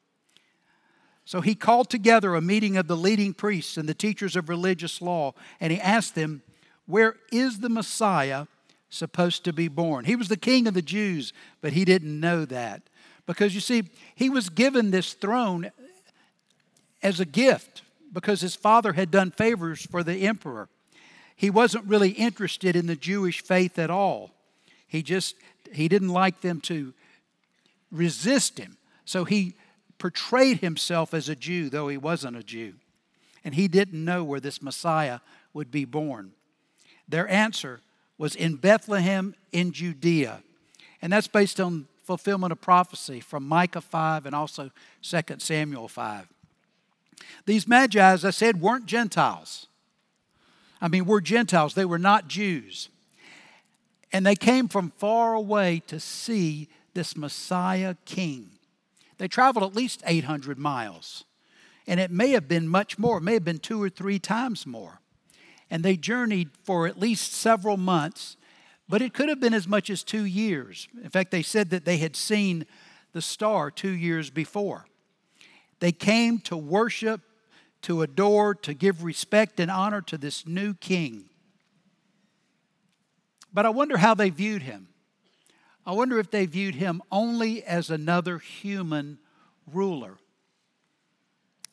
So 1.25 1.43
he 1.43 1.55
called 1.55 1.91
together 1.91 2.35
a 2.35 2.41
meeting 2.41 2.77
of 2.77 2.87
the 2.87 2.97
leading 2.97 3.35
priests 3.35 3.77
and 3.77 3.89
the 3.89 3.95
teachers 3.95 4.35
of 4.35 4.49
religious 4.49 5.03
law, 5.03 5.35
and 5.61 5.73
he 5.73 5.81
asked 5.81 6.15
them, 6.15 6.43
Where 6.87 7.17
is 7.31 7.61
the 7.61 7.69
Messiah 7.69 8.47
supposed 8.89 9.45
to 9.45 9.53
be 9.53 9.69
born? 9.69 10.07
He 10.07 10.17
was 10.17 10.29
the 10.29 10.39
king 10.39 10.67
of 10.67 10.73
the 10.75 10.83
Jews, 10.83 11.35
but 11.61 11.75
he 11.75 11.85
didn't 11.85 12.19
know 12.19 12.47
that. 12.47 12.83
Because 13.27 13.55
you 13.55 13.61
see, 13.61 13.85
he 14.15 14.31
was 14.31 14.49
given 14.49 14.91
this 14.91 15.13
throne 15.13 15.71
as 17.03 17.21
a 17.21 17.25
gift 17.25 17.83
because 18.13 18.41
his 18.41 18.55
father 18.55 18.95
had 18.95 19.11
done 19.11 19.31
favors 19.31 19.85
for 19.87 20.03
the 20.03 20.27
emperor. 20.27 20.69
He 21.37 21.51
wasn't 21.51 21.87
really 21.87 22.11
interested 22.11 22.75
in 22.75 22.87
the 22.87 22.97
Jewish 22.97 23.43
faith 23.43 23.79
at 23.79 23.91
all. 23.91 24.31
He 24.87 25.03
just 25.03 25.37
he 25.73 25.89
didn't 25.89 26.09
like 26.09 26.41
them 26.41 26.61
to 26.63 26.95
resist 27.93 28.59
him. 28.59 28.77
So 29.05 29.25
he 29.25 29.55
portrayed 29.99 30.59
himself 30.59 31.13
as 31.13 31.29
a 31.29 31.37
Jew 31.37 31.69
though 31.71 31.89
he 31.89 31.97
wasn't 31.97 32.37
a 32.37 32.43
Jew. 32.43 32.75
And 33.45 33.55
he 33.55 33.69
didn't 33.69 34.05
know 34.05 34.25
where 34.25 34.41
this 34.41 34.61
Messiah 34.61 35.21
would 35.53 35.71
be 35.71 35.85
born. 35.85 36.33
Their 37.09 37.29
answer 37.29 37.81
was 38.19 38.35
in 38.35 38.57
Bethlehem 38.57 39.35
in 39.53 39.73
Judea. 39.73 40.43
And 41.01 41.13
that's 41.13 41.29
based 41.29 41.61
on 41.61 41.87
fulfillment 42.03 42.53
of 42.53 42.61
prophecy 42.61 43.21
from 43.21 43.47
Micah 43.47 43.81
5 43.81 44.27
and 44.27 44.35
also 44.35 44.71
2 45.03 45.21
Samuel 45.39 45.89
5. 45.89 46.27
These 47.47 47.67
magi, 47.67 48.01
as 48.01 48.25
I 48.25 48.31
said, 48.31 48.61
weren't 48.61 48.87
Gentiles. 48.87 49.67
I 50.81 50.89
mean, 50.89 51.05
were 51.07 51.21
Gentiles, 51.21 51.75
they 51.75 51.85
were 51.85 51.99
not 51.99 52.29
Jews. 52.29 52.89
And 54.13 54.25
they 54.25 54.37
came 54.37 54.69
from 54.69 54.93
far 54.97 55.35
away 55.35 55.83
to 55.89 56.01
see 56.01 56.69
this 56.95 57.17
Messiah 57.17 57.97
king. 58.05 58.51
They 59.19 59.29
traveled 59.29 59.65
at 59.65 59.77
least 59.77 60.03
800 60.07 60.59
miles. 60.59 61.25
And 61.87 61.99
it 61.99 62.11
may 62.11 62.31
have 62.31 62.49
been 62.49 62.69
much 62.69 62.99
more, 62.99 63.19
it 63.19 63.23
may 63.23 63.35
have 63.35 63.45
been 63.45 63.59
two 63.59 63.83
or 63.83 63.89
three 63.89 64.19
times 64.19 64.67
more. 64.67 65.01
And 65.71 65.83
they 65.83 65.97
journeyed 65.97 66.51
for 66.65 66.87
at 66.87 66.99
least 66.99 67.33
several 67.35 67.77
months, 67.77 68.37
but 68.89 69.03
it 69.03 69.13
could 69.13 69.29
have 69.29 69.41
been 69.41 69.55
as 69.55 69.69
much 69.69 69.91
as 69.91 70.03
two 70.03 70.25
years. 70.25 70.89
In 71.03 71.11
fact, 71.11 71.31
they 71.31 71.43
said 71.43 71.71
that 71.71 71.85
they 71.85 71.99
had 71.99 72.17
seen 72.17 72.65
the 73.13 73.21
star 73.21 73.71
two 73.71 73.91
years 73.91 74.31
before. 74.31 74.87
They 75.81 75.93
came 75.93 76.39
to 76.41 76.57
worship, 76.57 77.21
to 77.83 78.03
adore, 78.03 78.55
to 78.55 78.75
give 78.75 79.05
respect 79.05 79.61
and 79.61 79.71
honor 79.71 80.01
to 80.03 80.19
this 80.19 80.47
new 80.47 80.75
king. 80.75 81.29
But 83.53 83.67
I 83.67 83.71
wonder 83.71 83.97
how 83.97 84.15
they 84.15 84.31
viewed 84.31 84.63
him. 84.63 84.89
I 85.87 85.93
wonder 85.93 86.19
if 86.19 86.31
they 86.31 86.45
viewed 86.47 86.75
him 86.75 87.01
only 87.11 87.65
as 87.65 87.89
another 87.89 88.39
human 88.39 89.19
ruler. 89.73 90.19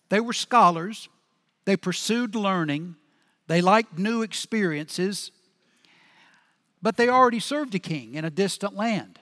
They 0.10 0.20
were 0.20 0.34
scholars, 0.34 1.10
they 1.66 1.76
pursued 1.76 2.36
learning, 2.36 2.96
they 3.48 3.62
liked 3.62 3.98
new 3.98 4.22
experiences, 4.22 5.32
but 6.82 6.98
they 6.98 7.10
already 7.10 7.40
served 7.40 7.76
a 7.76 7.80
king 7.80 8.14
in 8.14 8.24
a 8.24 8.30
distant 8.30 8.76
land. 8.76 9.20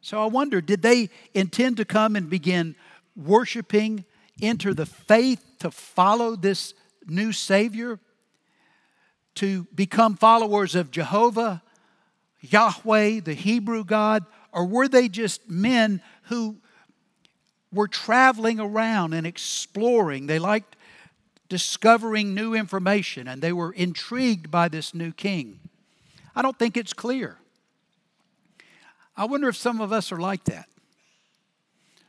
So 0.00 0.22
I 0.22 0.26
wonder 0.26 0.60
did 0.60 0.82
they 0.82 1.10
intend 1.34 1.76
to 1.78 1.84
come 1.84 2.16
and 2.16 2.30
begin 2.30 2.74
worshiping, 3.16 4.04
enter 4.40 4.72
the 4.72 4.86
faith 4.86 5.44
to 5.60 5.70
follow 5.70 6.36
this 6.36 6.74
new 7.06 7.32
Savior, 7.32 7.98
to 9.36 9.66
become 9.74 10.16
followers 10.16 10.74
of 10.74 10.90
Jehovah, 10.90 11.62
Yahweh, 12.40 13.20
the 13.20 13.34
Hebrew 13.34 13.84
God, 13.84 14.24
or 14.52 14.66
were 14.66 14.88
they 14.88 15.08
just 15.08 15.48
men 15.48 16.02
who 16.24 16.56
were 17.72 17.88
traveling 17.88 18.58
around 18.58 19.12
and 19.12 19.26
exploring? 19.26 20.26
They 20.26 20.38
liked 20.38 20.76
discovering 21.48 22.34
new 22.34 22.54
information 22.54 23.28
and 23.28 23.42
they 23.42 23.52
were 23.52 23.72
intrigued 23.72 24.50
by 24.50 24.68
this 24.68 24.94
new 24.94 25.12
king. 25.12 25.60
I 26.34 26.42
don't 26.42 26.58
think 26.58 26.76
it's 26.76 26.92
clear. 26.92 27.39
I 29.20 29.24
wonder 29.24 29.50
if 29.50 29.56
some 29.56 29.82
of 29.82 29.92
us 29.92 30.12
are 30.12 30.18
like 30.18 30.44
that. 30.44 30.66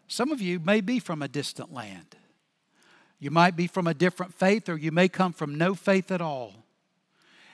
Some 0.08 0.32
of 0.32 0.42
you 0.42 0.62
may 0.62 0.80
be 0.80 0.98
from 0.98 1.22
a 1.22 1.28
distant 1.28 1.74
land. 1.74 2.16
You 3.20 3.32
might 3.32 3.58
be 3.58 3.68
from 3.68 3.86
a 3.86 3.94
different 3.94 4.34
faith, 4.34 4.70
or 4.70 4.78
you 4.78 4.94
may 4.94 5.10
come 5.10 5.34
from 5.34 5.56
no 5.56 5.76
faith 5.76 6.10
at 6.10 6.22
all. 6.22 6.64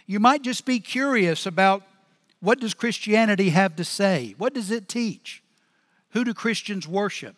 You 0.06 0.20
might 0.20 0.44
just 0.44 0.64
be 0.64 0.80
curious 0.80 1.48
about 1.48 1.82
what 2.40 2.60
does 2.60 2.76
Christianity 2.76 3.50
have 3.50 3.76
to 3.78 3.84
say? 3.84 4.36
What 4.38 4.54
does 4.54 4.70
it 4.70 4.88
teach? 4.88 5.42
Who 6.12 6.24
do 6.24 6.36
Christians 6.36 6.88
worship? 6.88 7.36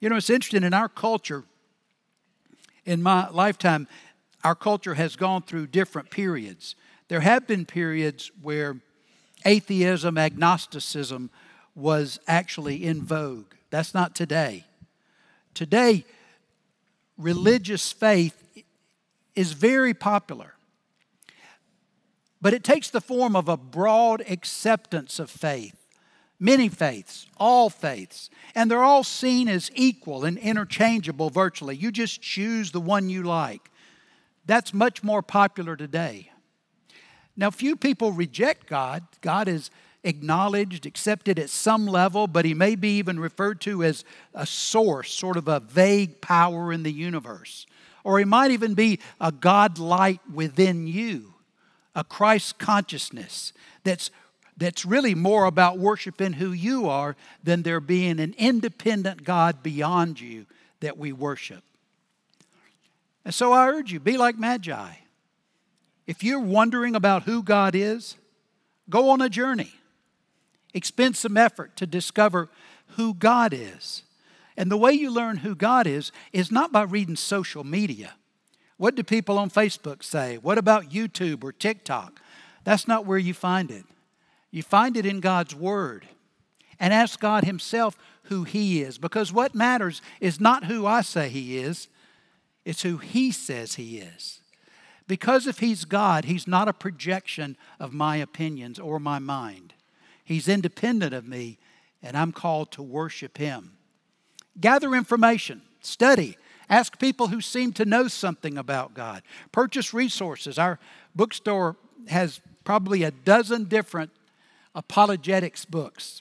You 0.00 0.08
know, 0.08 0.16
it's 0.16 0.28
interesting 0.28 0.64
in 0.64 0.74
our 0.74 0.88
culture, 0.88 1.44
in 2.84 3.04
my 3.04 3.28
lifetime, 3.28 3.86
our 4.42 4.56
culture 4.56 4.94
has 4.94 5.14
gone 5.14 5.42
through 5.42 5.68
different 5.68 6.10
periods. 6.10 6.74
There 7.06 7.20
have 7.20 7.46
been 7.46 7.66
periods 7.66 8.32
where 8.42 8.80
atheism, 9.44 10.18
agnosticism 10.18 11.30
was 11.74 12.18
actually 12.26 12.84
in 12.84 13.02
vogue. 13.02 13.54
That's 13.70 13.94
not 13.94 14.14
today. 14.14 14.64
Today, 15.54 16.04
religious 17.16 17.92
faith 17.92 18.44
is 19.34 19.52
very 19.52 19.94
popular. 19.94 20.54
But 22.40 22.54
it 22.54 22.64
takes 22.64 22.90
the 22.90 23.00
form 23.00 23.34
of 23.34 23.48
a 23.48 23.56
broad 23.56 24.22
acceptance 24.28 25.18
of 25.18 25.30
faith. 25.30 25.74
Many 26.40 26.68
faiths, 26.68 27.26
all 27.36 27.68
faiths, 27.68 28.30
and 28.54 28.70
they're 28.70 28.84
all 28.84 29.02
seen 29.02 29.48
as 29.48 29.72
equal 29.74 30.24
and 30.24 30.38
interchangeable 30.38 31.30
virtually. 31.30 31.74
You 31.74 31.90
just 31.90 32.22
choose 32.22 32.70
the 32.70 32.80
one 32.80 33.10
you 33.10 33.24
like. 33.24 33.70
That's 34.46 34.72
much 34.72 35.02
more 35.02 35.20
popular 35.20 35.76
today. 35.76 36.30
Now, 37.38 37.52
few 37.52 37.76
people 37.76 38.10
reject 38.10 38.66
God. 38.66 39.04
God 39.20 39.46
is 39.46 39.70
acknowledged, 40.02 40.86
accepted 40.86 41.38
at 41.38 41.50
some 41.50 41.86
level, 41.86 42.26
but 42.26 42.44
he 42.44 42.52
may 42.52 42.74
be 42.74 42.98
even 42.98 43.20
referred 43.20 43.60
to 43.60 43.84
as 43.84 44.04
a 44.34 44.44
source, 44.44 45.12
sort 45.12 45.36
of 45.36 45.46
a 45.46 45.60
vague 45.60 46.20
power 46.20 46.72
in 46.72 46.82
the 46.82 46.92
universe. 46.92 47.64
Or 48.02 48.18
he 48.18 48.24
might 48.24 48.50
even 48.50 48.74
be 48.74 48.98
a 49.20 49.30
God 49.30 49.78
light 49.78 50.20
within 50.32 50.88
you, 50.88 51.34
a 51.94 52.02
Christ 52.02 52.58
consciousness 52.58 53.52
that's, 53.84 54.10
that's 54.56 54.84
really 54.84 55.14
more 55.14 55.44
about 55.44 55.78
worshiping 55.78 56.34
who 56.34 56.50
you 56.50 56.88
are 56.88 57.14
than 57.44 57.62
there 57.62 57.80
being 57.80 58.18
an 58.18 58.34
independent 58.36 59.22
God 59.22 59.62
beyond 59.62 60.20
you 60.20 60.46
that 60.80 60.98
we 60.98 61.12
worship. 61.12 61.62
And 63.24 63.32
so 63.32 63.52
I 63.52 63.68
urge 63.68 63.92
you 63.92 64.00
be 64.00 64.16
like 64.16 64.36
Magi. 64.36 64.94
If 66.08 66.24
you're 66.24 66.40
wondering 66.40 66.96
about 66.96 67.24
who 67.24 67.42
God 67.42 67.74
is, 67.74 68.16
go 68.88 69.10
on 69.10 69.20
a 69.20 69.28
journey. 69.28 69.74
Expend 70.72 71.16
some 71.16 71.36
effort 71.36 71.76
to 71.76 71.86
discover 71.86 72.48
who 72.96 73.12
God 73.12 73.52
is. 73.52 74.04
And 74.56 74.70
the 74.70 74.78
way 74.78 74.92
you 74.92 75.10
learn 75.10 75.36
who 75.36 75.54
God 75.54 75.86
is 75.86 76.10
is 76.32 76.50
not 76.50 76.72
by 76.72 76.82
reading 76.82 77.14
social 77.14 77.62
media. 77.62 78.14
What 78.78 78.94
do 78.94 79.02
people 79.02 79.38
on 79.38 79.50
Facebook 79.50 80.02
say? 80.02 80.38
What 80.38 80.56
about 80.56 80.88
YouTube 80.88 81.44
or 81.44 81.52
TikTok? 81.52 82.22
That's 82.64 82.88
not 82.88 83.04
where 83.04 83.18
you 83.18 83.34
find 83.34 83.70
it. 83.70 83.84
You 84.50 84.62
find 84.62 84.96
it 84.96 85.04
in 85.04 85.20
God's 85.20 85.54
Word. 85.54 86.08
And 86.80 86.94
ask 86.94 87.20
God 87.20 87.44
Himself 87.44 87.98
who 88.24 88.44
He 88.44 88.80
is. 88.80 88.96
Because 88.96 89.30
what 89.30 89.54
matters 89.54 90.00
is 90.22 90.40
not 90.40 90.64
who 90.64 90.86
I 90.86 91.02
say 91.02 91.28
He 91.28 91.58
is, 91.58 91.86
it's 92.64 92.80
who 92.80 92.96
He 92.96 93.30
says 93.30 93.74
He 93.74 93.98
is. 93.98 94.40
Because 95.08 95.46
if 95.46 95.58
He's 95.58 95.84
God, 95.84 96.26
He's 96.26 96.46
not 96.46 96.68
a 96.68 96.72
projection 96.72 97.56
of 97.80 97.92
my 97.92 98.16
opinions 98.16 98.78
or 98.78 99.00
my 99.00 99.18
mind. 99.18 99.74
He's 100.22 100.46
independent 100.46 101.14
of 101.14 101.26
me, 101.26 101.58
and 102.02 102.16
I'm 102.16 102.30
called 102.30 102.70
to 102.72 102.82
worship 102.82 103.38
Him. 103.38 103.72
Gather 104.60 104.94
information, 104.94 105.62
study, 105.80 106.36
ask 106.68 106.98
people 106.98 107.28
who 107.28 107.40
seem 107.40 107.72
to 107.72 107.84
know 107.84 108.06
something 108.08 108.58
about 108.58 108.94
God, 108.94 109.22
purchase 109.50 109.94
resources. 109.94 110.58
Our 110.58 110.78
bookstore 111.14 111.76
has 112.08 112.40
probably 112.64 113.02
a 113.02 113.10
dozen 113.10 113.64
different 113.64 114.10
apologetics 114.74 115.64
books. 115.64 116.20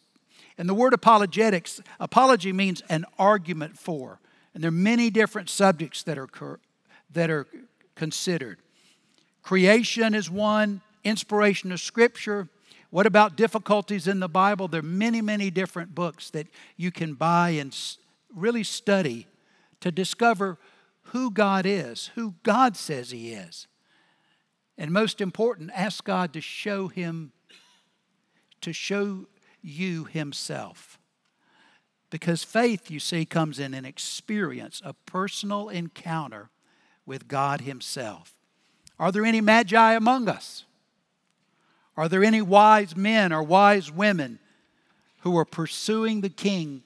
And 0.57 0.67
the 0.67 0.73
word 0.73 0.93
apologetics, 0.93 1.81
apology 1.99 2.53
means 2.53 2.81
an 2.89 3.05
argument 3.19 3.77
for. 3.77 4.19
And 4.53 4.63
there 4.63 4.69
are 4.69 4.71
many 4.71 5.09
different 5.09 5.49
subjects 5.49 6.03
that 6.03 6.17
are, 6.17 6.29
that 7.11 7.29
are 7.29 7.45
considered. 7.95 8.59
Creation 9.47 10.13
is 10.13 10.29
one, 10.29 10.81
inspiration 11.05 11.71
of 11.71 11.79
Scripture. 11.79 12.49
What 12.89 13.05
about 13.05 13.37
difficulties 13.37 14.05
in 14.05 14.19
the 14.19 14.27
Bible? 14.27 14.67
There 14.67 14.81
are 14.81 14.83
many, 14.83 15.21
many 15.21 15.49
different 15.49 15.95
books 15.95 16.29
that 16.31 16.47
you 16.75 16.91
can 16.91 17.13
buy 17.13 17.51
and 17.51 17.73
really 18.35 18.65
study 18.65 19.25
to 19.79 19.89
discover 19.89 20.57
who 21.13 21.31
God 21.31 21.65
is, 21.65 22.11
who 22.15 22.33
God 22.43 22.75
says 22.75 23.11
He 23.11 23.31
is. 23.31 23.67
And 24.77 24.91
most 24.91 25.21
important, 25.21 25.71
ask 25.73 26.03
God 26.03 26.33
to 26.33 26.41
show 26.41 26.89
Him, 26.89 27.31
to 28.59 28.73
show 28.73 29.27
you 29.61 30.03
Himself. 30.03 30.99
Because 32.09 32.43
faith, 32.43 32.91
you 32.91 32.99
see, 32.99 33.23
comes 33.23 33.59
in 33.59 33.73
an 33.73 33.85
experience, 33.85 34.81
a 34.83 34.91
personal 34.91 35.69
encounter 35.69 36.49
with 37.05 37.29
God 37.29 37.61
Himself. 37.61 38.36
Are 38.99 39.11
there 39.11 39.25
any 39.25 39.41
magi 39.41 39.93
among 39.93 40.27
us? 40.27 40.65
Are 41.95 42.07
there 42.07 42.23
any 42.23 42.41
wise 42.41 42.95
men 42.95 43.33
or 43.33 43.41
wise 43.43 43.91
women 43.91 44.39
who 45.21 45.37
are 45.37 45.45
pursuing 45.45 46.21
the 46.21 46.29
king 46.29 46.83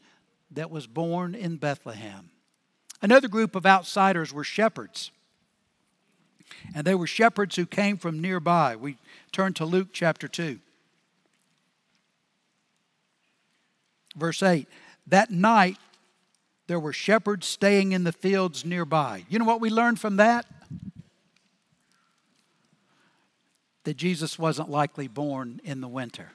that 0.51 0.71
was 0.71 0.87
born 0.87 1.35
in 1.35 1.57
Bethlehem? 1.57 2.31
Another 3.01 3.27
group 3.27 3.55
of 3.55 3.65
outsiders 3.65 4.33
were 4.33 4.43
shepherds. 4.43 5.11
And 6.75 6.85
they 6.85 6.95
were 6.95 7.07
shepherds 7.07 7.55
who 7.55 7.65
came 7.65 7.97
from 7.97 8.21
nearby. 8.21 8.75
We 8.75 8.97
turn 9.31 9.53
to 9.53 9.65
Luke 9.65 9.89
chapter 9.91 10.27
2. 10.27 10.59
Verse 14.15 14.43
8 14.43 14.67
That 15.07 15.31
night 15.31 15.77
there 16.67 16.79
were 16.79 16.93
shepherds 16.93 17.47
staying 17.47 17.91
in 17.91 18.03
the 18.03 18.11
fields 18.11 18.63
nearby. 18.63 19.25
You 19.29 19.39
know 19.39 19.45
what 19.45 19.61
we 19.61 19.69
learned 19.69 19.99
from 19.99 20.17
that? 20.17 20.45
That 23.83 23.97
Jesus 23.97 24.37
wasn't 24.37 24.69
likely 24.69 25.07
born 25.07 25.59
in 25.63 25.81
the 25.81 25.87
winter. 25.87 26.31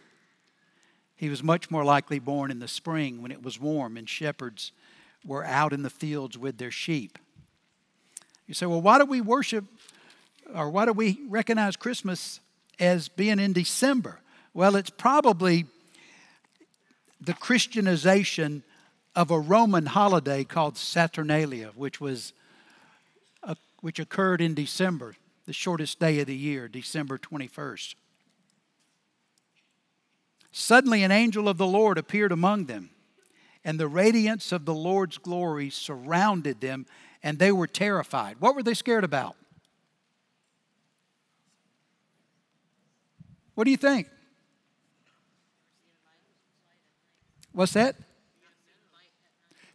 He 1.16 1.28
was 1.28 1.42
much 1.42 1.70
more 1.70 1.84
likely 1.84 2.18
born 2.18 2.50
in 2.50 2.58
the 2.58 2.68
spring 2.68 3.22
when 3.22 3.30
it 3.32 3.42
was 3.42 3.58
warm 3.58 3.96
and 3.96 4.08
shepherds 4.08 4.72
were 5.24 5.44
out 5.44 5.72
in 5.72 5.82
the 5.82 5.90
fields 5.90 6.36
with 6.36 6.58
their 6.58 6.70
sheep. 6.70 7.18
You 8.46 8.54
say, 8.54 8.66
well, 8.66 8.82
why 8.82 8.98
do 8.98 9.06
we 9.06 9.20
worship 9.20 9.64
or 10.54 10.70
why 10.70 10.84
do 10.84 10.92
we 10.92 11.18
recognize 11.28 11.74
Christmas 11.76 12.40
as 12.78 13.08
being 13.08 13.38
in 13.38 13.52
December? 13.52 14.20
Well, 14.54 14.76
it's 14.76 14.90
probably 14.90 15.66
the 17.20 17.34
Christianization 17.34 18.62
of 19.14 19.30
a 19.30 19.40
Roman 19.40 19.86
holiday 19.86 20.44
called 20.44 20.76
Saturnalia, 20.76 21.72
which 21.74 22.00
was 22.00 22.32
uh, 23.42 23.54
which 23.80 23.98
occurred 23.98 24.40
in 24.40 24.54
December 24.54 25.14
the 25.46 25.52
shortest 25.52 26.00
day 26.00 26.18
of 26.20 26.26
the 26.26 26.36
year, 26.36 26.68
December 26.68 27.18
21st. 27.18 27.94
Suddenly, 30.50 31.02
an 31.02 31.12
angel 31.12 31.48
of 31.48 31.56
the 31.56 31.66
Lord 31.66 31.98
appeared 31.98 32.32
among 32.32 32.64
them, 32.64 32.90
and 33.64 33.78
the 33.78 33.88
radiance 33.88 34.52
of 34.52 34.64
the 34.64 34.74
Lord's 34.74 35.18
glory 35.18 35.70
surrounded 35.70 36.60
them, 36.60 36.86
and 37.22 37.38
they 37.38 37.52
were 37.52 37.66
terrified. 37.66 38.36
What 38.40 38.54
were 38.56 38.62
they 38.62 38.74
scared 38.74 39.04
about? 39.04 39.36
What 43.54 43.64
do 43.64 43.70
you 43.70 43.76
think? 43.76 44.08
What's 47.52 47.72
that? 47.72 47.96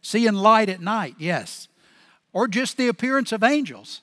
Seeing 0.02 0.34
light 0.34 0.68
at 0.68 0.80
night, 0.80 1.14
yes. 1.18 1.68
Or 2.32 2.46
just 2.46 2.76
the 2.76 2.88
appearance 2.88 3.32
of 3.32 3.42
angels. 3.42 4.02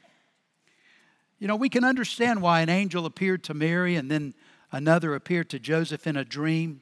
You 1.41 1.47
know, 1.47 1.55
we 1.55 1.69
can 1.69 1.83
understand 1.83 2.43
why 2.43 2.61
an 2.61 2.69
angel 2.69 3.07
appeared 3.07 3.43
to 3.45 3.55
Mary 3.55 3.95
and 3.95 4.11
then 4.11 4.35
another 4.71 5.15
appeared 5.15 5.49
to 5.49 5.59
Joseph 5.59 6.05
in 6.05 6.15
a 6.15 6.23
dream. 6.23 6.81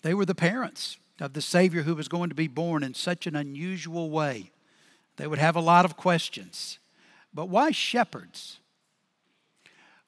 They 0.00 0.14
were 0.14 0.24
the 0.24 0.34
parents 0.34 0.96
of 1.20 1.34
the 1.34 1.42
Savior 1.42 1.82
who 1.82 1.94
was 1.94 2.08
going 2.08 2.30
to 2.30 2.34
be 2.34 2.48
born 2.48 2.82
in 2.82 2.94
such 2.94 3.26
an 3.26 3.36
unusual 3.36 4.08
way. 4.08 4.52
They 5.16 5.26
would 5.26 5.38
have 5.38 5.54
a 5.54 5.60
lot 5.60 5.84
of 5.84 5.98
questions. 5.98 6.78
But 7.34 7.50
why 7.50 7.72
shepherds? 7.72 8.60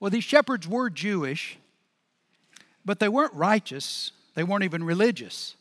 Well, 0.01 0.11
these 0.11 0.25
shepherds 0.25 0.67
were 0.67 0.89
Jewish, 0.89 1.59
but 2.83 2.99
they 2.99 3.11
weren't 3.11 3.35
righteous. 3.35 4.13
They 4.35 4.43
weren't 4.43 4.65
even 4.65 4.85
religious. 4.85 5.55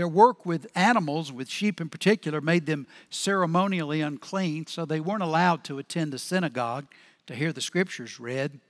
Their 0.00 0.08
work 0.08 0.46
with 0.46 0.66
animals, 0.74 1.30
with 1.30 1.50
sheep 1.50 1.78
in 1.78 1.90
particular, 1.90 2.40
made 2.40 2.64
them 2.64 2.86
ceremonially 3.10 4.00
unclean, 4.00 4.66
so 4.66 4.86
they 4.86 4.98
weren't 4.98 5.22
allowed 5.22 5.62
to 5.64 5.78
attend 5.78 6.10
the 6.10 6.18
synagogue 6.18 6.86
to 7.26 7.34
hear 7.34 7.52
the 7.52 7.60
scriptures 7.60 8.18
read. 8.18 8.60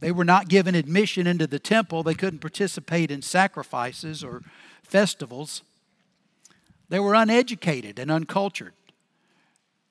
They 0.00 0.10
were 0.10 0.24
not 0.24 0.48
given 0.48 0.74
admission 0.74 1.26
into 1.26 1.46
the 1.46 1.58
temple. 1.58 2.02
They 2.02 2.14
couldn't 2.14 2.38
participate 2.38 3.10
in 3.10 3.20
sacrifices 3.20 4.24
or 4.24 4.40
festivals. 4.82 5.60
They 6.88 6.98
were 6.98 7.14
uneducated 7.14 7.98
and 7.98 8.10
uncultured. 8.10 8.72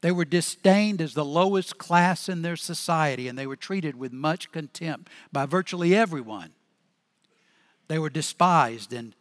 They 0.02 0.12
were 0.12 0.26
disdained 0.26 1.02
as 1.02 1.14
the 1.14 1.24
lowest 1.24 1.78
class 1.78 2.28
in 2.28 2.42
their 2.42 2.56
society, 2.56 3.28
and 3.28 3.38
they 3.38 3.46
were 3.46 3.56
treated 3.56 3.96
with 3.96 4.12
much 4.12 4.52
contempt 4.52 5.12
by 5.32 5.46
virtually 5.46 5.96
everyone. 5.96 6.50
They 7.90 8.00
were 8.00 8.10
despised 8.10 8.92
and 8.92 9.14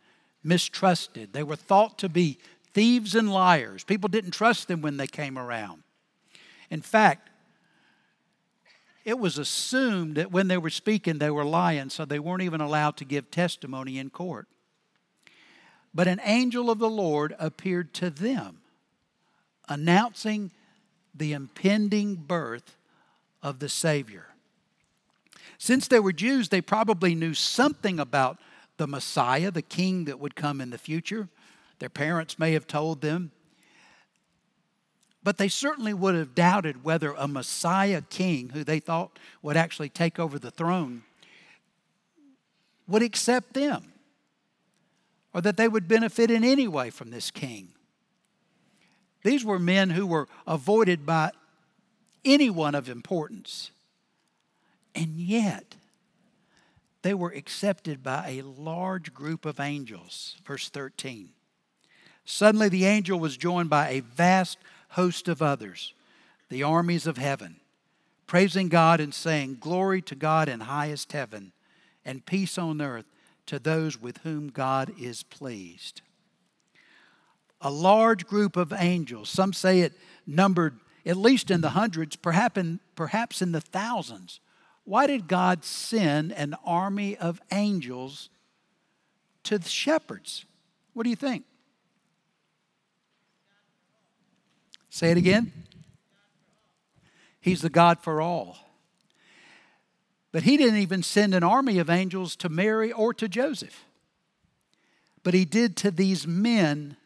mistrusted. 0.43 1.33
They 1.33 1.43
were 1.43 1.57
thought 1.57 1.99
to 1.99 2.09
be 2.09 2.39
thieves 2.73 3.15
and 3.15 3.33
liars. 3.33 3.85
People 3.85 4.09
didn't 4.09 4.33
trust 4.33 4.69
them 4.69 4.81
when 4.81 4.97
they 4.97 5.07
came 5.07 5.39
around. 5.39 5.83
In 6.71 6.81
fact, 6.81 7.29
it 9.05 9.19
was 9.19 9.37
assumed 9.37 10.17
that 10.17 10.31
when 10.31 10.49
they 10.49 10.59
were 10.59 10.71
speaking, 10.71 11.19
they 11.19 11.31
were 11.31 11.45
lying, 11.45 11.91
so 11.91 12.05
they 12.05 12.19
weren't 12.19 12.43
even 12.43 12.61
allowed 12.61 12.97
to 12.99 13.05
give 13.05 13.31
testimony 13.31 13.99
in 13.99 14.11
court. 14.11 14.47
But 15.95 16.09
an 16.09 16.21
angel 16.25 16.71
of 16.71 16.79
the 16.79 16.89
Lord 16.89 17.35
appeared 17.39 17.93
to 17.95 18.11
them, 18.11 18.59
announcing 19.69 20.51
the 21.14 21.33
impending 21.33 22.14
birth 22.14 22.77
of 23.43 23.59
the 23.59 23.69
Savior. 23.69 24.29
Since 25.59 25.88
they 25.88 26.01
were 26.01 26.12
Jews, 26.12 26.49
they 26.49 26.61
probably 26.61 27.14
knew 27.14 27.35
something 27.35 28.01
about 28.01 28.38
the 28.77 28.87
Messiah, 28.87 29.51
the 29.51 29.63
king 29.63 30.05
that 30.07 30.19
would 30.19 30.35
come 30.35 30.61
in 30.61 30.71
the 30.71 30.79
future. 30.79 31.29
Their 31.79 31.89
parents 31.89 32.39
may 32.39 32.53
have 32.53 32.67
told 32.67 33.01
them. 33.01 33.33
But 35.23 35.39
they 35.39 35.49
certainly 35.49 35.95
would 35.95 36.15
have 36.15 36.35
doubted 36.35 36.83
whether 36.85 37.13
a 37.13 37.29
Messiah 37.29 38.03
king, 38.03 38.51
who 38.51 38.65
they 38.65 38.81
thought 38.81 39.19
would 39.41 39.57
actually 39.57 39.89
take 39.89 40.19
over 40.19 40.39
the 40.39 40.51
throne, 40.51 41.03
would 42.89 43.03
accept 43.03 43.55
them 43.55 43.93
or 45.35 45.41
that 45.41 45.57
they 45.57 45.69
would 45.69 45.89
benefit 45.89 46.31
in 46.31 46.45
any 46.45 46.69
way 46.69 46.91
from 46.91 47.11
this 47.11 47.31
king. 47.31 47.69
These 49.23 49.45
were 49.45 49.59
men 49.59 49.91
who 49.91 50.07
were 50.07 50.29
avoided 50.47 51.07
by 51.07 51.31
anyone 52.25 52.75
of 52.75 52.89
importance. 52.89 53.71
And 54.95 55.19
yet, 55.19 55.77
they 57.03 57.15
were 57.15 57.31
accepted 57.31 58.03
by 58.03 58.29
a 58.29 58.43
large 58.43 59.12
group 59.12 59.45
of 59.45 59.61
angels. 59.61 60.37
Verse 60.45 60.69
13. 60.69 61.31
Suddenly, 62.25 62.69
the 62.69 62.85
angel 62.85 63.19
was 63.19 63.37
joined 63.37 63.69
by 63.69 63.88
a 63.91 64.01
vast 64.01 64.59
host 64.91 65.27
of 65.27 65.43
others, 65.43 65.95
the 66.49 66.62
armies 66.62 67.07
of 67.07 67.19
heaven, 67.19 67.57
praising 68.27 68.69
God 68.69 69.01
and 69.01 69.12
saying, 69.12 69.59
Glory 69.61 70.01
to 70.03 70.15
God 70.15 70.49
in 70.49 70.61
highest 70.61 71.12
heaven, 71.12 71.53
and 72.05 72.25
peace 72.25 72.57
on 72.59 72.81
earth 72.81 73.07
to 73.47 73.59
those 73.59 74.01
with 74.01 74.19
whom 74.19 74.49
God 74.49 74.93
is 75.01 75.25
pleased. 75.25 76.03
A 77.61 77.71
large 77.71 78.27
group 78.27 78.57
of 78.57 78.73
angels, 78.73 79.29
some 79.29 79.53
say 79.53 79.81
it 79.81 79.93
numbered 80.27 80.79
at 81.05 81.17
least 81.17 81.51
in 81.51 81.61
the 81.61 81.71
hundreds, 81.71 82.17
perhaps 82.17 82.59
in, 82.59 82.81
perhaps 82.95 83.43
in 83.43 83.53
the 83.53 83.61
thousands. 83.61 84.41
Why 84.85 85.07
did 85.07 85.29
God 85.29 85.64
send 85.64 86.33
an 86.33 86.55
army 86.64 87.16
of 87.16 87.40
angels 87.53 88.31
to 89.45 89.59
the 89.59 89.68
shepherds? 89.68 90.45
What 90.92 91.05
do 91.05 91.11
you 91.11 91.16
think? 91.16 91.45
Say 94.90 95.11
it 95.11 95.16
again. 95.16 95.53
He's 97.40 97.62
the 97.62 97.71
God 97.71 98.01
for 98.01 98.21
all. 98.21 98.59
But 100.33 100.45
he 100.45 100.57
didn't 100.57 100.79
even 100.79 101.03
send 101.03 101.35
an 101.35 101.42
army 101.42 101.79
of 101.79 101.90
angels 101.90 102.37
to 102.37 102.49
Mary 102.49 102.92
or 102.92 103.12
to 103.14 103.29
Joseph. 103.29 103.85
But 105.23 105.35
he 105.35 105.45
did 105.45 105.77
to 105.79 105.90
these 105.90 106.27
men 106.27 106.97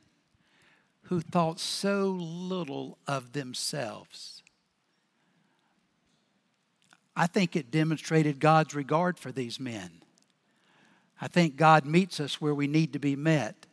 who 1.02 1.20
thought 1.20 1.60
so 1.60 2.10
little 2.10 2.98
of 3.06 3.32
themselves. 3.32 4.42
I 7.16 7.26
think 7.26 7.56
it 7.56 7.70
demonstrated 7.70 8.38
God's 8.38 8.74
regard 8.74 9.18
for 9.18 9.32
these 9.32 9.58
men. 9.58 9.90
I 11.20 11.28
think 11.28 11.56
God 11.56 11.86
meets 11.86 12.20
us 12.20 12.40
where 12.40 12.54
we 12.54 12.66
need 12.66 12.92
to 12.92 12.98
be 12.98 13.16
met. 13.16 13.66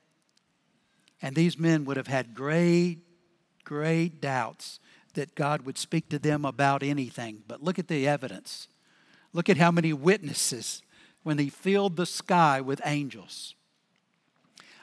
And 1.21 1.35
these 1.35 1.59
men 1.59 1.83
would 1.85 1.97
have 1.97 2.07
had 2.07 2.33
great 2.33 2.99
great 3.63 4.21
doubts 4.21 4.79
that 5.13 5.35
God 5.35 5.61
would 5.65 5.77
speak 5.77 6.09
to 6.09 6.19
them 6.19 6.45
about 6.45 6.83
anything. 6.83 7.43
But 7.47 7.63
look 7.63 7.79
at 7.79 7.87
the 7.87 8.07
evidence. 8.07 8.67
Look 9.31 9.49
at 9.49 9.57
how 9.57 9.71
many 9.71 9.93
witnesses 9.93 10.81
when 11.23 11.37
he 11.37 11.49
filled 11.49 11.95
the 11.95 12.05
sky 12.05 12.61
with 12.61 12.81
angels. 12.85 13.55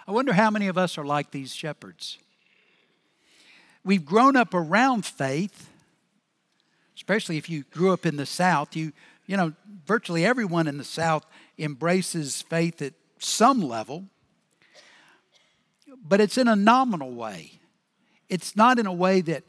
I 0.07 0.13
wonder 0.13 0.33
how 0.33 0.51
many 0.51 0.69
of 0.69 0.79
us 0.79 0.99
are 0.99 1.05
like 1.05 1.31
these 1.31 1.55
shepherds. 1.55 2.19
We've 3.85 4.05
grown 4.05 4.37
up 4.37 4.55
around 4.55 5.05
faith, 5.07 5.70
especially 7.01 7.37
if 7.37 7.51
you 7.51 7.65
grew 7.73 7.93
up 7.93 8.07
in 8.07 8.17
the 8.17 8.27
South. 8.27 8.77
You, 8.77 8.93
you 9.27 9.37
know, 9.37 9.53
virtually 9.87 10.25
everyone 10.25 10.69
in 10.69 10.79
the 10.79 10.85
South 10.85 11.27
embraces 11.59 12.43
faith 12.43 12.81
at 12.81 12.93
some 13.19 13.61
level, 13.61 14.05
but 16.07 16.21
it's 16.21 16.39
in 16.39 16.47
a 16.47 16.57
nominal 16.57 17.13
way 17.13 17.61
it's 18.31 18.55
not 18.55 18.79
in 18.79 18.87
a 18.87 18.93
way 18.93 19.21
that 19.21 19.43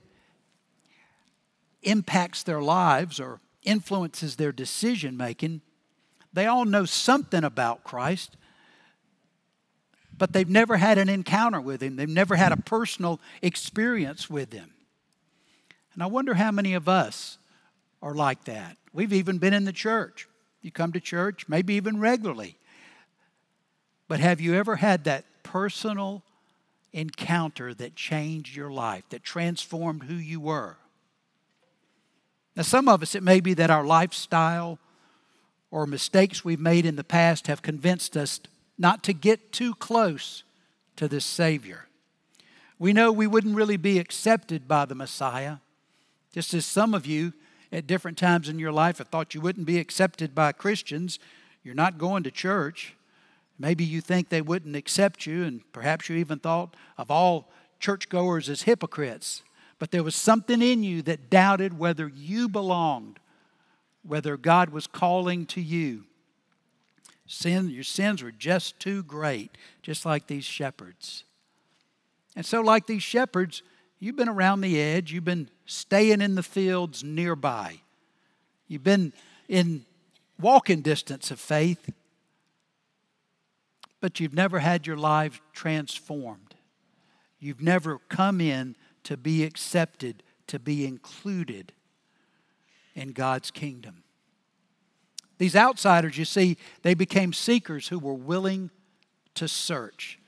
impacts 1.83 2.43
their 2.43 2.61
lives 2.61 3.19
or 3.19 3.39
influences 3.63 4.35
their 4.35 4.51
decision 4.51 5.15
making. 5.15 5.61
They 6.33 6.47
all 6.47 6.65
know 6.65 6.85
something 6.85 7.43
about 7.43 7.83
Christ, 7.83 8.35
but 10.17 10.33
they've 10.33 10.49
never 10.49 10.77
had 10.77 10.97
an 10.97 11.09
encounter 11.09 11.61
with 11.61 11.81
Him. 11.81 11.95
They've 11.95 12.09
never 12.09 12.35
had 12.35 12.51
a 12.51 12.57
personal 12.57 13.21
experience 13.41 14.29
with 14.29 14.51
Him. 14.51 14.73
And 15.93 16.01
I 16.01 16.07
wonder 16.07 16.33
how 16.33 16.51
many 16.51 16.73
of 16.73 16.89
us 16.89 17.37
are 18.01 18.15
like 18.15 18.45
that. 18.45 18.77
We've 18.93 19.13
even 19.13 19.37
been 19.37 19.53
in 19.53 19.65
the 19.65 19.73
church. 19.73 20.27
You 20.61 20.71
come 20.71 20.91
to 20.93 20.99
church, 20.99 21.47
maybe 21.47 21.75
even 21.75 21.99
regularly. 21.99 22.57
But 24.07 24.19
have 24.19 24.41
you 24.41 24.55
ever 24.55 24.75
had 24.75 25.05
that 25.05 25.25
personal 25.43 26.23
encounter 26.93 27.73
that 27.73 27.95
changed 27.95 28.55
your 28.55 28.71
life, 28.71 29.03
that 29.09 29.23
transformed 29.23 30.03
who 30.03 30.15
you 30.15 30.39
were. 30.39 30.77
Now, 32.55 32.63
some 32.63 32.89
of 32.89 33.01
us, 33.01 33.15
it 33.15 33.23
may 33.23 33.39
be 33.39 33.53
that 33.53 33.69
our 33.69 33.85
lifestyle 33.85 34.77
or 35.69 35.87
mistakes 35.87 36.43
we've 36.43 36.59
made 36.59 36.85
in 36.85 36.97
the 36.97 37.03
past 37.03 37.47
have 37.47 37.61
convinced 37.61 38.17
us 38.17 38.41
not 38.77 39.03
to 39.03 39.13
get 39.13 39.53
too 39.53 39.73
close 39.75 40.43
to 40.97 41.07
this 41.07 41.25
Savior. 41.25 41.87
We 42.77 42.93
know 42.93 43.11
we 43.11 43.27
wouldn't 43.27 43.55
really 43.55 43.77
be 43.77 43.99
accepted 43.99 44.67
by 44.67 44.85
the 44.85 44.95
Messiah, 44.95 45.57
just 46.33 46.53
as 46.53 46.65
some 46.65 46.93
of 46.93 47.05
you 47.05 47.31
at 47.71 47.87
different 47.87 48.17
times 48.17 48.49
in 48.49 48.59
your 48.59 48.71
life 48.71 48.97
have 48.97 49.07
thought 49.07 49.33
you 49.33 49.41
wouldn't 49.41 49.65
be 49.65 49.79
accepted 49.79 50.35
by 50.35 50.51
Christians. 50.51 51.19
You're 51.63 51.75
not 51.75 51.97
going 51.97 52.23
to 52.23 52.31
church. 52.31 52.95
Maybe 53.57 53.83
you 53.83 54.01
think 54.01 54.29
they 54.29 54.41
wouldn't 54.41 54.75
accept 54.75 55.25
you, 55.25 55.43
and 55.43 55.61
perhaps 55.71 56.09
you 56.09 56.15
even 56.17 56.39
thought 56.39 56.75
of 56.97 57.11
all 57.11 57.49
churchgoers 57.79 58.49
as 58.49 58.63
hypocrites. 58.63 59.43
But 59.79 59.91
there 59.91 60.03
was 60.03 60.15
something 60.15 60.61
in 60.61 60.83
you 60.83 61.01
that 61.03 61.29
doubted 61.29 61.77
whether 61.77 62.07
you 62.07 62.49
belonged, 62.49 63.19
whether 64.03 64.37
God 64.37 64.69
was 64.69 64.87
calling 64.87 65.45
to 65.47 65.61
you. 65.61 66.05
Sin, 67.27 67.69
your 67.69 67.83
sins 67.83 68.21
were 68.21 68.31
just 68.31 68.79
too 68.79 69.03
great, 69.03 69.57
just 69.81 70.05
like 70.05 70.27
these 70.27 70.43
shepherds. 70.43 71.23
And 72.35 72.45
so, 72.45 72.61
like 72.61 72.87
these 72.87 73.03
shepherds, 73.03 73.63
you've 74.01 74.17
been 74.17 74.27
around 74.27 74.59
the 74.59 74.81
edge, 74.81 75.13
you've 75.13 75.23
been 75.23 75.47
staying 75.65 76.19
in 76.19 76.35
the 76.35 76.43
fields 76.43 77.05
nearby, 77.05 77.79
you've 78.67 78.83
been 78.83 79.13
in 79.47 79.85
walking 80.37 80.81
distance 80.81 81.31
of 81.31 81.39
faith, 81.39 81.89
but 84.01 84.19
you've 84.19 84.33
never 84.33 84.59
had 84.59 84.85
your 84.85 84.97
life 84.97 85.39
transformed. 85.53 86.55
You've 87.39 87.61
never 87.61 87.99
come 88.09 88.41
in 88.41 88.75
to 89.03 89.17
be 89.17 89.43
accepted, 89.43 90.23
to 90.47 90.59
be 90.59 90.85
included 90.85 91.73
in 92.95 93.13
God's 93.13 93.51
kingdom. 93.51 94.03
These 95.37 95.55
outsiders, 95.55 96.17
you 96.17 96.25
see, 96.25 96.57
they 96.83 96.93
became 96.93 97.33
seekers 97.33 97.87
who 97.87 97.97
were 97.97 98.13
willing 98.13 98.69
to 99.35 99.47
search. 99.47 100.19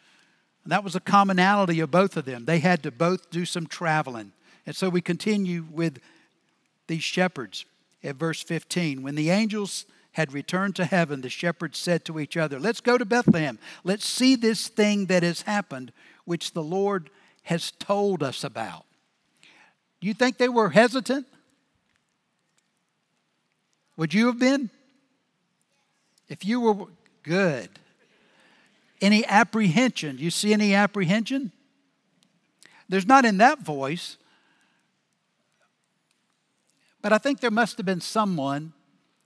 And 0.64 0.72
that 0.72 0.84
was 0.84 0.96
a 0.96 1.00
commonality 1.00 1.80
of 1.80 1.92
both 1.92 2.16
of 2.16 2.26
them. 2.26 2.46
They 2.46 2.60
had 2.60 2.84
to 2.84 2.92
both 2.92 3.30
do 3.30 3.46
some 3.46 3.68
traveling. 3.68 4.32
And 4.66 4.76
so 4.76 4.90
we 4.90 5.02
continue 5.02 5.66
with 5.72 6.00
these 6.88 7.04
shepherds 7.04 7.66
at 8.04 8.16
verse 8.16 8.42
15. 8.42 9.04
When 9.04 9.16
the 9.16 9.30
angels 9.30 9.86
had 10.14 10.32
returned 10.32 10.76
to 10.78 10.86
heaven, 10.86 11.22
the 11.22 11.30
shepherds 11.30 11.78
said 11.78 12.06
to 12.06 12.20
each 12.20 12.38
other, 12.38 12.60
Let's 12.60 12.82
go 12.82 12.98
to 12.98 13.06
Bethlehem. 13.06 13.60
Let's 13.84 14.06
see 14.06 14.36
this 14.36 14.68
thing 14.68 15.08
that 15.08 15.24
has 15.24 15.42
happened, 15.42 15.92
which 16.26 16.54
the 16.54 16.64
Lord 16.64 17.10
has 17.44 17.72
told 17.72 18.24
us 18.24 18.44
about. 18.44 18.86
You 20.00 20.14
think 20.14 20.38
they 20.38 20.50
were 20.50 20.70
hesitant? 20.70 21.26
Would 23.98 24.14
you 24.14 24.28
have 24.28 24.40
been? 24.40 24.70
If 26.30 26.46
you 26.46 26.62
were 26.62 26.86
good, 27.24 27.70
any 29.04 29.26
apprehension? 29.26 30.16
Do 30.16 30.24
You 30.24 30.32
see 30.32 30.54
any 30.54 30.74
apprehension? 30.74 31.52
There's 32.90 33.06
not 33.06 33.26
in 33.26 33.38
that 33.38 33.60
voice, 33.60 34.18
but 37.02 37.12
I 37.14 37.18
think 37.18 37.40
there 37.40 37.52
must 37.52 37.78
have 37.78 37.86
been 37.86 38.02
someone. 38.02 38.74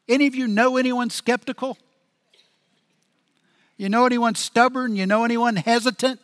Any 0.10 0.28
of 0.28 0.36
you 0.36 0.48
know 0.48 0.78
anyone 0.78 1.10
skeptical? 1.10 1.78
You 3.78 3.90
know 3.90 4.06
anyone 4.06 4.36
stubborn? 4.36 4.96
You 4.96 5.06
know 5.06 5.24
anyone 5.24 5.56
hesitant? 5.58 6.20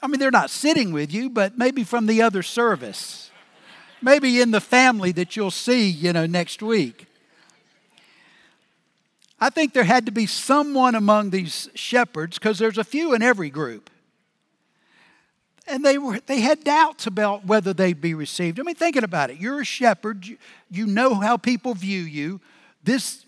I 0.00 0.06
mean, 0.06 0.20
they're 0.20 0.30
not 0.30 0.50
sitting 0.50 0.92
with 0.92 1.12
you, 1.12 1.30
but 1.30 1.58
maybe 1.58 1.82
from 1.84 2.06
the 2.06 2.22
other 2.22 2.42
service. 2.42 3.30
maybe 4.02 4.40
in 4.40 4.50
the 4.50 4.60
family 4.60 5.12
that 5.12 5.36
you'll 5.36 5.50
see, 5.50 5.88
you 5.88 6.12
know, 6.12 6.26
next 6.26 6.62
week. 6.62 7.06
I 9.42 9.50
think 9.50 9.72
there 9.72 9.82
had 9.82 10.06
to 10.06 10.12
be 10.12 10.26
someone 10.26 10.94
among 10.94 11.30
these 11.30 11.68
shepherds, 11.74 12.38
because 12.38 12.60
there's 12.60 12.78
a 12.78 12.84
few 12.84 13.12
in 13.12 13.22
every 13.22 13.50
group. 13.50 13.90
And 15.66 15.84
they, 15.84 15.98
were, 15.98 16.20
they 16.26 16.38
had 16.38 16.62
doubts 16.62 17.08
about 17.08 17.44
whether 17.44 17.72
they'd 17.72 18.00
be 18.00 18.14
received. 18.14 18.60
I 18.60 18.62
mean, 18.62 18.76
thinking 18.76 19.02
about 19.02 19.30
it, 19.30 19.38
you're 19.38 19.62
a 19.62 19.64
shepherd, 19.64 20.24
you, 20.28 20.38
you 20.70 20.86
know 20.86 21.14
how 21.14 21.36
people 21.36 21.74
view 21.74 22.02
you. 22.02 22.40
This 22.84 23.26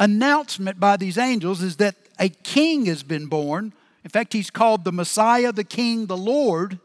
announcement 0.00 0.80
by 0.80 0.96
these 0.96 1.18
angels 1.18 1.62
is 1.62 1.76
that 1.76 1.94
a 2.18 2.30
king 2.30 2.86
has 2.86 3.04
been 3.04 3.26
born. 3.26 3.72
In 4.02 4.10
fact, 4.10 4.32
he's 4.32 4.50
called 4.50 4.82
the 4.82 4.90
Messiah, 4.90 5.52
the 5.52 5.62
King, 5.62 6.06
the 6.06 6.16
Lord. 6.16 6.80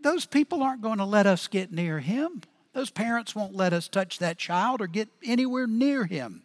Those 0.00 0.26
people 0.26 0.64
aren't 0.64 0.82
going 0.82 0.98
to 0.98 1.04
let 1.04 1.28
us 1.28 1.46
get 1.46 1.70
near 1.70 2.00
him. 2.00 2.42
Those 2.72 2.90
parents 2.90 3.36
won't 3.36 3.54
let 3.54 3.72
us 3.72 3.86
touch 3.86 4.18
that 4.18 4.38
child 4.38 4.80
or 4.80 4.88
get 4.88 5.08
anywhere 5.22 5.68
near 5.68 6.04
him. 6.04 6.42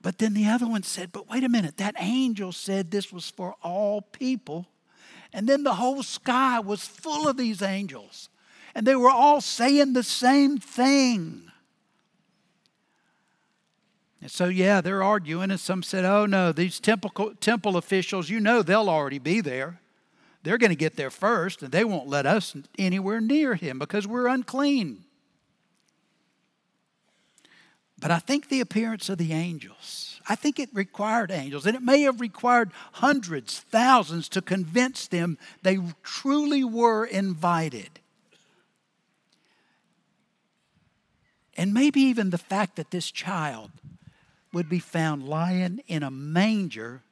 But 0.00 0.18
then 0.18 0.34
the 0.34 0.46
other 0.46 0.66
one 0.66 0.82
said, 0.82 1.12
But 1.12 1.28
wait 1.28 1.44
a 1.44 1.48
minute, 1.48 1.76
that 1.78 1.96
angel 1.98 2.52
said 2.52 2.90
this 2.90 3.12
was 3.12 3.30
for 3.30 3.54
all 3.62 4.02
people. 4.02 4.66
And 5.32 5.48
then 5.48 5.62
the 5.62 5.74
whole 5.74 6.02
sky 6.02 6.60
was 6.60 6.86
full 6.86 7.28
of 7.28 7.36
these 7.36 7.62
angels. 7.62 8.28
And 8.74 8.86
they 8.86 8.96
were 8.96 9.10
all 9.10 9.40
saying 9.40 9.92
the 9.92 10.02
same 10.02 10.58
thing. 10.58 11.50
And 14.20 14.30
so, 14.30 14.46
yeah, 14.46 14.80
they're 14.80 15.02
arguing, 15.02 15.50
and 15.50 15.60
some 15.60 15.82
said, 15.82 16.04
Oh, 16.04 16.26
no, 16.26 16.52
these 16.52 16.80
temple, 16.80 17.34
temple 17.40 17.76
officials, 17.76 18.28
you 18.28 18.40
know 18.40 18.62
they'll 18.62 18.88
already 18.88 19.18
be 19.18 19.40
there. 19.40 19.80
They're 20.42 20.58
going 20.58 20.70
to 20.70 20.76
get 20.76 20.96
there 20.96 21.10
first, 21.10 21.62
and 21.62 21.72
they 21.72 21.84
won't 21.84 22.08
let 22.08 22.26
us 22.26 22.56
anywhere 22.78 23.20
near 23.20 23.54
him 23.54 23.78
because 23.78 24.06
we're 24.06 24.28
unclean. 24.28 25.04
But 28.00 28.10
I 28.10 28.18
think 28.18 28.48
the 28.48 28.60
appearance 28.60 29.08
of 29.08 29.18
the 29.18 29.32
angels, 29.32 30.20
I 30.28 30.36
think 30.36 30.58
it 30.58 30.68
required 30.72 31.30
angels, 31.30 31.66
and 31.66 31.74
it 31.74 31.82
may 31.82 32.02
have 32.02 32.20
required 32.20 32.70
hundreds, 32.92 33.58
thousands 33.58 34.28
to 34.30 34.42
convince 34.42 35.08
them 35.08 35.36
they 35.62 35.78
truly 36.02 36.62
were 36.62 37.04
invited. 37.04 38.00
And 41.56 41.74
maybe 41.74 42.00
even 42.02 42.30
the 42.30 42.38
fact 42.38 42.76
that 42.76 42.92
this 42.92 43.10
child 43.10 43.72
would 44.52 44.68
be 44.68 44.78
found 44.78 45.24
lying 45.24 45.80
in 45.88 46.04
a 46.04 46.10
manger 46.10 47.02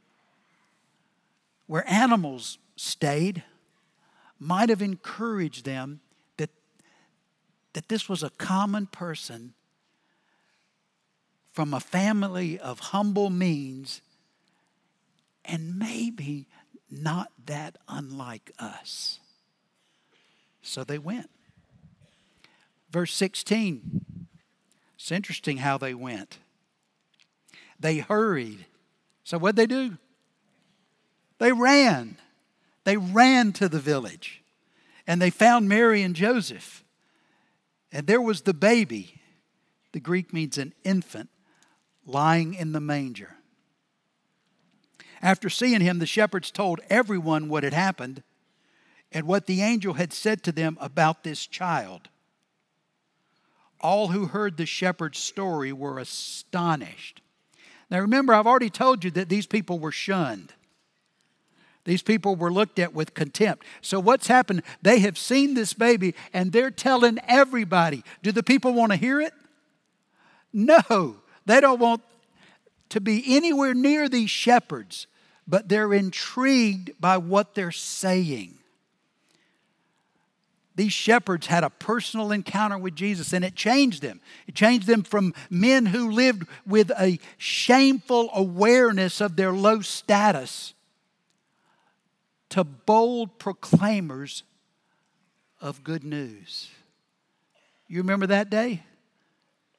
where 1.66 1.88
animals 1.90 2.58
stayed 2.76 3.42
might 4.38 4.68
have 4.68 4.82
encouraged 4.82 5.64
them 5.64 6.00
that, 6.36 6.50
that 7.72 7.88
this 7.88 8.08
was 8.08 8.22
a 8.22 8.30
common 8.30 8.86
person 8.86 9.54
from 11.56 11.72
a 11.72 11.80
family 11.80 12.58
of 12.58 12.78
humble 12.78 13.30
means 13.30 14.02
and 15.42 15.78
maybe 15.78 16.46
not 16.90 17.32
that 17.46 17.78
unlike 17.88 18.52
us. 18.58 19.20
So 20.60 20.84
they 20.84 20.98
went. 20.98 21.30
Verse 22.90 23.14
16. 23.14 24.02
It's 24.96 25.10
interesting 25.10 25.56
how 25.56 25.78
they 25.78 25.94
went. 25.94 26.36
They 27.80 27.98
hurried. 28.00 28.66
So 29.24 29.38
what'd 29.38 29.56
they 29.56 29.66
do? 29.66 29.96
They 31.38 31.52
ran. 31.52 32.18
They 32.84 32.98
ran 32.98 33.54
to 33.54 33.70
the 33.70 33.80
village. 33.80 34.42
And 35.06 35.22
they 35.22 35.30
found 35.30 35.70
Mary 35.70 36.02
and 36.02 36.14
Joseph. 36.14 36.84
And 37.90 38.06
there 38.06 38.20
was 38.20 38.42
the 38.42 38.52
baby. 38.52 39.22
The 39.92 40.00
Greek 40.00 40.34
means 40.34 40.58
an 40.58 40.74
infant 40.84 41.30
lying 42.06 42.54
in 42.54 42.72
the 42.72 42.80
manger. 42.80 43.36
After 45.20 45.50
seeing 45.50 45.80
him, 45.80 45.98
the 45.98 46.06
shepherds 46.06 46.50
told 46.50 46.80
everyone 46.88 47.48
what 47.48 47.64
had 47.64 47.74
happened 47.74 48.22
and 49.12 49.26
what 49.26 49.46
the 49.46 49.62
angel 49.62 49.94
had 49.94 50.12
said 50.12 50.42
to 50.44 50.52
them 50.52 50.78
about 50.80 51.24
this 51.24 51.46
child. 51.46 52.08
All 53.80 54.08
who 54.08 54.26
heard 54.26 54.56
the 54.56 54.66
shepherd's 54.66 55.18
story 55.18 55.72
were 55.72 55.98
astonished. 55.98 57.20
Now 57.90 58.00
remember, 58.00 58.34
I've 58.34 58.46
already 58.46 58.70
told 58.70 59.04
you 59.04 59.10
that 59.12 59.28
these 59.28 59.46
people 59.46 59.78
were 59.78 59.92
shunned. 59.92 60.52
These 61.84 62.02
people 62.02 62.34
were 62.34 62.52
looked 62.52 62.80
at 62.80 62.94
with 62.94 63.14
contempt. 63.14 63.64
So, 63.80 64.00
what's 64.00 64.26
happened? 64.26 64.62
They 64.82 64.98
have 65.00 65.16
seen 65.16 65.54
this 65.54 65.72
baby 65.72 66.16
and 66.32 66.50
they're 66.50 66.72
telling 66.72 67.18
everybody. 67.28 68.02
Do 68.22 68.32
the 68.32 68.42
people 68.42 68.74
want 68.74 68.90
to 68.90 68.96
hear 68.96 69.20
it? 69.20 69.32
No. 70.52 71.16
They 71.46 71.60
don't 71.60 71.80
want 71.80 72.02
to 72.90 73.00
be 73.00 73.36
anywhere 73.36 73.74
near 73.74 74.08
these 74.08 74.30
shepherds, 74.30 75.06
but 75.46 75.68
they're 75.68 75.94
intrigued 75.94 77.00
by 77.00 77.16
what 77.16 77.54
they're 77.54 77.72
saying. 77.72 78.58
These 80.74 80.92
shepherds 80.92 81.46
had 81.46 81.64
a 81.64 81.70
personal 81.70 82.30
encounter 82.32 82.76
with 82.76 82.94
Jesus 82.94 83.32
and 83.32 83.44
it 83.44 83.54
changed 83.54 84.02
them. 84.02 84.20
It 84.46 84.54
changed 84.54 84.86
them 84.86 85.02
from 85.02 85.32
men 85.48 85.86
who 85.86 86.10
lived 86.10 86.46
with 86.66 86.90
a 86.90 87.18
shameful 87.38 88.28
awareness 88.34 89.22
of 89.22 89.36
their 89.36 89.52
low 89.52 89.80
status 89.80 90.74
to 92.50 92.62
bold 92.62 93.38
proclaimers 93.38 94.42
of 95.62 95.82
good 95.82 96.04
news. 96.04 96.68
You 97.88 97.98
remember 97.98 98.26
that 98.26 98.50
day? 98.50 98.82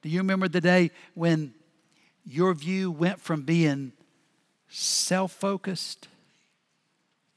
Do 0.02 0.10
you 0.10 0.20
remember 0.20 0.48
the 0.48 0.62
day 0.62 0.90
when 1.14 1.54
your 2.28 2.54
view 2.54 2.92
went 2.92 3.22
from 3.22 3.44
being 3.44 3.94
self 4.70 5.32
focused 5.32 6.08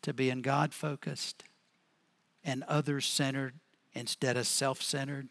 to 0.02 0.12
being 0.12 0.42
God 0.42 0.74
focused 0.74 1.44
and 2.44 2.64
others 2.64 3.06
centered 3.06 3.54
instead 3.94 4.36
of 4.36 4.46
self 4.46 4.82
centered? 4.82 5.28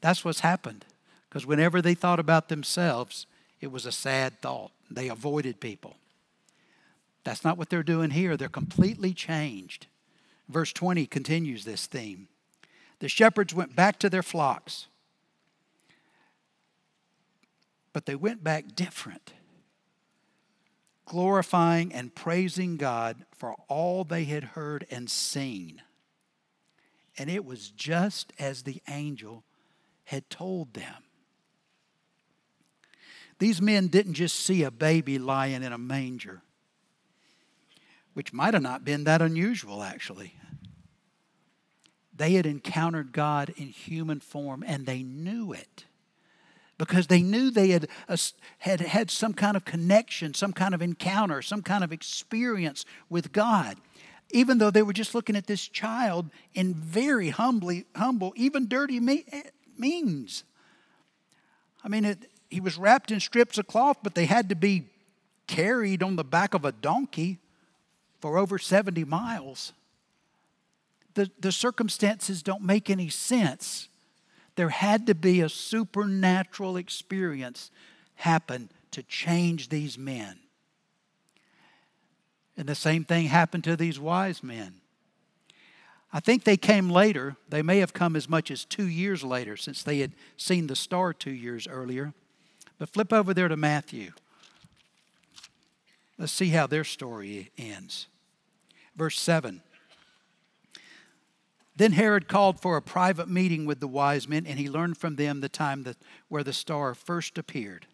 That's 0.00 0.24
what's 0.24 0.40
happened. 0.40 0.84
Because 1.28 1.46
whenever 1.46 1.80
they 1.80 1.94
thought 1.94 2.20
about 2.20 2.48
themselves, 2.48 3.26
it 3.60 3.70
was 3.70 3.86
a 3.86 3.92
sad 3.92 4.40
thought. 4.40 4.72
They 4.90 5.08
avoided 5.08 5.60
people. 5.60 5.96
That's 7.24 7.44
not 7.44 7.56
what 7.56 7.70
they're 7.70 7.82
doing 7.82 8.10
here. 8.10 8.36
They're 8.36 8.48
completely 8.48 9.14
changed. 9.14 9.86
Verse 10.48 10.72
20 10.72 11.06
continues 11.06 11.64
this 11.64 11.86
theme. 11.86 12.28
The 12.98 13.08
shepherds 13.08 13.54
went 13.54 13.74
back 13.74 13.98
to 14.00 14.10
their 14.10 14.22
flocks, 14.22 14.88
but 17.92 18.06
they 18.06 18.14
went 18.14 18.42
back 18.42 18.74
different, 18.74 19.34
glorifying 21.04 21.92
and 21.92 22.14
praising 22.14 22.76
God 22.76 23.24
for 23.32 23.54
all 23.68 24.04
they 24.04 24.24
had 24.24 24.44
heard 24.44 24.86
and 24.90 25.10
seen. 25.10 25.82
And 27.18 27.28
it 27.28 27.44
was 27.44 27.70
just 27.70 28.32
as 28.38 28.62
the 28.62 28.80
angel 28.88 29.44
had 30.04 30.30
told 30.30 30.74
them. 30.74 31.04
These 33.38 33.60
men 33.60 33.88
didn't 33.88 34.14
just 34.14 34.38
see 34.38 34.62
a 34.62 34.70
baby 34.70 35.18
lying 35.18 35.62
in 35.62 35.72
a 35.72 35.78
manger, 35.78 36.42
which 38.14 38.32
might 38.32 38.54
have 38.54 38.62
not 38.62 38.84
been 38.84 39.04
that 39.04 39.20
unusual, 39.20 39.82
actually. 39.82 40.36
They 42.14 42.34
had 42.34 42.46
encountered 42.46 43.12
God 43.12 43.52
in 43.56 43.68
human 43.68 44.20
form 44.20 44.62
and 44.66 44.86
they 44.86 45.02
knew 45.02 45.52
it 45.52 45.86
because 46.82 47.06
they 47.06 47.22
knew 47.22 47.48
they 47.48 47.68
had, 47.68 47.86
uh, 48.08 48.16
had 48.58 48.80
had 48.80 49.08
some 49.08 49.32
kind 49.32 49.56
of 49.56 49.64
connection, 49.64 50.34
some 50.34 50.52
kind 50.52 50.74
of 50.74 50.82
encounter, 50.82 51.40
some 51.40 51.62
kind 51.62 51.84
of 51.84 51.92
experience 51.92 52.84
with 53.08 53.30
God. 53.30 53.76
Even 54.32 54.58
though 54.58 54.72
they 54.72 54.82
were 54.82 54.92
just 54.92 55.14
looking 55.14 55.36
at 55.36 55.46
this 55.46 55.68
child 55.68 56.28
in 56.54 56.74
very 56.74 57.28
humbly, 57.28 57.84
humble, 57.94 58.32
even 58.34 58.66
dirty 58.66 58.98
me- 58.98 59.24
eh, 59.30 59.42
means. 59.78 60.42
I 61.84 61.88
mean, 61.88 62.04
it, 62.04 62.28
he 62.50 62.58
was 62.58 62.76
wrapped 62.76 63.12
in 63.12 63.20
strips 63.20 63.58
of 63.58 63.68
cloth, 63.68 63.98
but 64.02 64.16
they 64.16 64.26
had 64.26 64.48
to 64.48 64.56
be 64.56 64.88
carried 65.46 66.02
on 66.02 66.16
the 66.16 66.24
back 66.24 66.52
of 66.52 66.64
a 66.64 66.72
donkey 66.72 67.38
for 68.20 68.38
over 68.38 68.58
70 68.58 69.04
miles. 69.04 69.72
The, 71.14 71.30
the 71.38 71.52
circumstances 71.52 72.42
don't 72.42 72.62
make 72.62 72.90
any 72.90 73.08
sense. 73.08 73.88
There 74.56 74.68
had 74.68 75.06
to 75.06 75.14
be 75.14 75.40
a 75.40 75.48
supernatural 75.48 76.76
experience 76.76 77.70
happen 78.16 78.70
to 78.90 79.02
change 79.02 79.68
these 79.68 79.96
men. 79.96 80.38
And 82.56 82.68
the 82.68 82.74
same 82.74 83.04
thing 83.04 83.26
happened 83.26 83.64
to 83.64 83.76
these 83.76 83.98
wise 83.98 84.42
men. 84.42 84.74
I 86.12 86.20
think 86.20 86.44
they 86.44 86.58
came 86.58 86.90
later. 86.90 87.36
They 87.48 87.62
may 87.62 87.78
have 87.78 87.94
come 87.94 88.14
as 88.16 88.28
much 88.28 88.50
as 88.50 88.66
two 88.66 88.86
years 88.86 89.24
later 89.24 89.56
since 89.56 89.82
they 89.82 90.00
had 90.00 90.12
seen 90.36 90.66
the 90.66 90.76
star 90.76 91.14
two 91.14 91.30
years 91.30 91.66
earlier. 91.66 92.12
But 92.78 92.90
flip 92.90 93.12
over 93.12 93.32
there 93.32 93.48
to 93.48 93.56
Matthew. 93.56 94.12
Let's 96.18 96.32
see 96.32 96.50
how 96.50 96.66
their 96.66 96.84
story 96.84 97.50
ends. 97.56 98.08
Verse 98.94 99.18
7. 99.18 99.62
Then 101.74 101.92
Herod 101.92 102.28
called 102.28 102.60
for 102.60 102.76
a 102.76 102.82
private 102.82 103.28
meeting 103.28 103.64
with 103.64 103.80
the 103.80 103.88
wise 103.88 104.28
men, 104.28 104.46
and 104.46 104.58
he 104.58 104.68
learned 104.68 104.98
from 104.98 105.16
them 105.16 105.40
the 105.40 105.48
time 105.48 105.84
that, 105.84 105.96
where 106.28 106.44
the 106.44 106.52
star 106.52 106.94
first 106.94 107.38
appeared. 107.38 107.86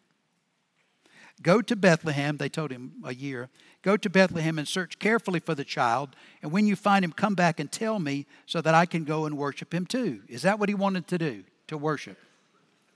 Go 1.42 1.62
to 1.62 1.76
Bethlehem, 1.76 2.36
they 2.36 2.48
told 2.48 2.72
him 2.72 2.94
a 3.04 3.14
year. 3.14 3.48
Go 3.82 3.96
to 3.96 4.10
Bethlehem 4.10 4.58
and 4.58 4.66
search 4.66 4.98
carefully 4.98 5.38
for 5.38 5.54
the 5.54 5.64
child, 5.64 6.16
and 6.42 6.50
when 6.50 6.66
you 6.66 6.74
find 6.74 7.04
him, 7.04 7.12
come 7.12 7.36
back 7.36 7.60
and 7.60 7.70
tell 7.70 8.00
me 8.00 8.26
so 8.46 8.60
that 8.60 8.74
I 8.74 8.86
can 8.86 9.04
go 9.04 9.24
and 9.24 9.38
worship 9.38 9.72
him 9.72 9.86
too. 9.86 10.22
Is 10.28 10.42
that 10.42 10.58
what 10.58 10.68
he 10.68 10.74
wanted 10.74 11.06
to 11.08 11.18
do? 11.18 11.44
To 11.68 11.78
worship. 11.78 12.18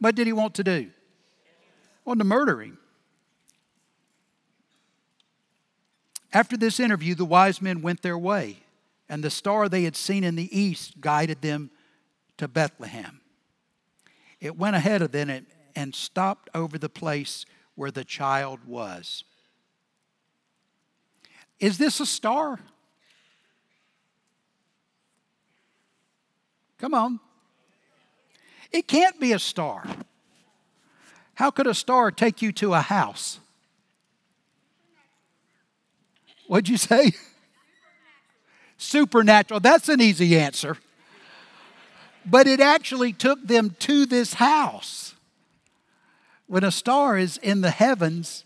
What 0.01 0.16
did 0.16 0.27
he 0.27 0.33
want 0.33 0.55
to 0.55 0.64
do? 0.64 0.90
on 2.07 2.18
to 2.18 2.25
murder 2.25 2.61
him. 2.61 2.79
After 6.33 6.57
this 6.57 6.81
interview, 6.81 7.14
the 7.14 7.25
wise 7.25 7.61
men 7.61 7.83
went 7.83 8.03
their 8.03 8.18
way, 8.18 8.62
and 9.12 9.22
the 9.22 9.29
star 9.29 9.68
they 9.68 9.83
had 9.83 9.94
seen 9.94 10.25
in 10.25 10.37
the 10.37 10.59
east 10.59 10.98
guided 10.98 11.42
them 11.42 11.70
to 12.38 12.48
Bethlehem. 12.48 13.20
It 14.40 14.57
went 14.57 14.75
ahead 14.75 15.03
of 15.03 15.12
them 15.12 15.46
and 15.77 15.94
stopped 15.94 16.48
over 16.55 16.79
the 16.79 16.88
place 16.88 17.44
where 17.75 17.90
the 17.90 18.05
child 18.05 18.61
was. 18.66 19.25
Is 21.61 21.77
this 21.77 22.01
a 22.01 22.07
star? 22.07 22.59
Come 26.79 26.94
on. 26.94 27.20
It 28.70 28.88
can't 28.88 29.20
be 29.20 29.33
a 29.33 29.38
star. 29.38 29.85
How 31.35 31.51
could 31.51 31.66
a 31.66 31.75
star 31.75 32.11
take 32.11 32.40
you 32.40 32.51
to 32.53 32.72
a 32.72 32.81
house? 32.81 33.40
What'd 36.46 36.70
you 36.70 36.79
say? 36.79 37.12
Supernatural. 38.83 39.61
That's 39.61 39.88
an 39.88 40.01
easy 40.01 40.37
answer. 40.37 40.77
But 42.27 42.49
it 42.49 42.61
actually 42.61 43.12
took 43.12 43.47
them 43.47 43.77
to 43.81 44.07
this 44.07 44.35
house. 44.35 45.14
When 46.49 46.64
a 46.64 46.73
star 46.73 47.16
is 47.16 47.37
in 47.38 47.61
the 47.61 47.71
heavens, 47.71 48.45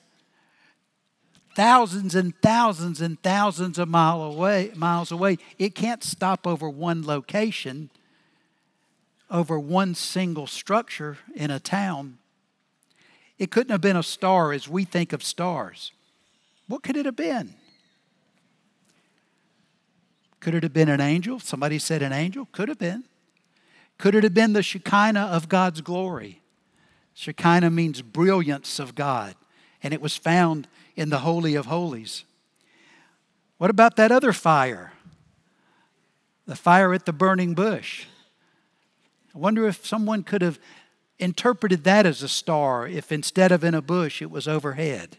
thousands 1.55 2.15
and 2.15 2.35
thousands 2.43 3.01
and 3.01 3.21
thousands 3.23 3.79
of 3.79 3.89
mile 3.89 4.23
away, 4.23 4.73
miles 4.77 5.11
away, 5.11 5.39
it 5.59 5.75
can't 5.75 6.05
stop 6.05 6.47
over 6.47 6.69
one 6.69 7.05
location, 7.05 7.91
over 9.31 9.59
one 9.59 9.95
single 9.95 10.47
structure 10.47 11.17
in 11.35 11.51
a 11.51 11.59
town. 11.59 12.19
It 13.39 13.51
couldn't 13.51 13.73
have 13.73 13.81
been 13.81 13.97
a 13.97 14.03
star 14.03 14.53
as 14.53 14.69
we 14.69 14.85
think 14.85 15.15
of 15.15 15.25
stars. 15.25 15.93
What 16.69 16.83
could 16.83 16.97
it 16.97 17.07
have 17.07 17.17
been? 17.17 17.55
Could 20.41 20.55
it 20.55 20.63
have 20.63 20.73
been 20.73 20.89
an 20.89 21.01
angel? 21.01 21.41
Somebody 21.41 21.79
said 21.79 22.03
an 22.03 22.13
angel? 22.13 22.49
Could 22.53 22.69
have 22.69 22.79
been. 22.79 23.05
Could 23.99 24.15
it 24.15 24.25
have 24.25 24.35
been 24.35 24.53
the 24.53 24.63
Shekinah 24.63 25.21
of 25.21 25.49
God's 25.49 25.81
glory? 25.81 26.43
Shekinah 27.15 27.71
means 27.71 28.03
brilliance 28.03 28.79
of 28.79 28.95
God, 28.95 29.35
and 29.83 29.95
it 29.95 30.03
was 30.03 30.17
found 30.17 30.69
in 30.97 31.09
the 31.09 31.21
Holy 31.21 31.55
of 31.55 31.67
Holies. 31.67 32.25
What 33.59 33.71
about 33.71 33.97
that 33.97 34.13
other 34.13 34.33
fire? 34.33 34.93
The 36.47 36.57
fire 36.57 36.93
at 36.93 37.07
the 37.07 37.13
burning 37.13 37.55
bush. 37.55 38.05
I 39.35 39.39
wonder 39.39 39.67
if 39.67 39.85
someone 39.87 40.23
could 40.23 40.43
have 40.43 40.59
interpreted 41.19 41.85
that 41.85 42.05
as 42.05 42.23
a 42.23 42.29
star 42.29 42.87
if 42.87 43.11
instead 43.11 43.51
of 43.51 43.65
in 43.65 43.75
a 43.75 43.81
bush 43.81 44.21
it 44.21 44.31
was 44.31 44.47
overhead. 44.47 45.17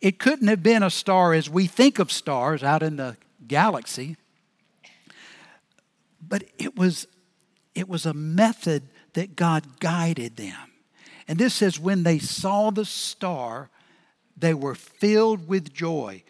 It 0.00 0.18
couldn't 0.18 0.48
have 0.48 0.62
been 0.62 0.82
a 0.82 0.90
star 0.90 1.32
as 1.32 1.48
we 1.48 1.66
think 1.66 1.98
of 1.98 2.12
stars 2.12 2.62
out 2.62 2.82
in 2.82 2.96
the 2.96 3.16
galaxy, 3.48 4.16
but 6.26 6.44
it 6.58 6.76
was, 6.76 7.06
it 7.74 7.88
was 7.88 8.06
a 8.06 8.14
method 8.14 8.84
that 9.14 9.36
God 9.36 9.80
guided 9.80 10.36
them. 10.36 10.72
And 11.26 11.38
this 11.38 11.54
says, 11.54 11.78
when 11.78 12.02
they 12.02 12.18
saw 12.18 12.70
the 12.70 12.84
star, 12.84 13.70
they 14.36 14.54
were 14.54 14.74
filled 14.74 15.48
with 15.48 15.72
joy 15.72 16.22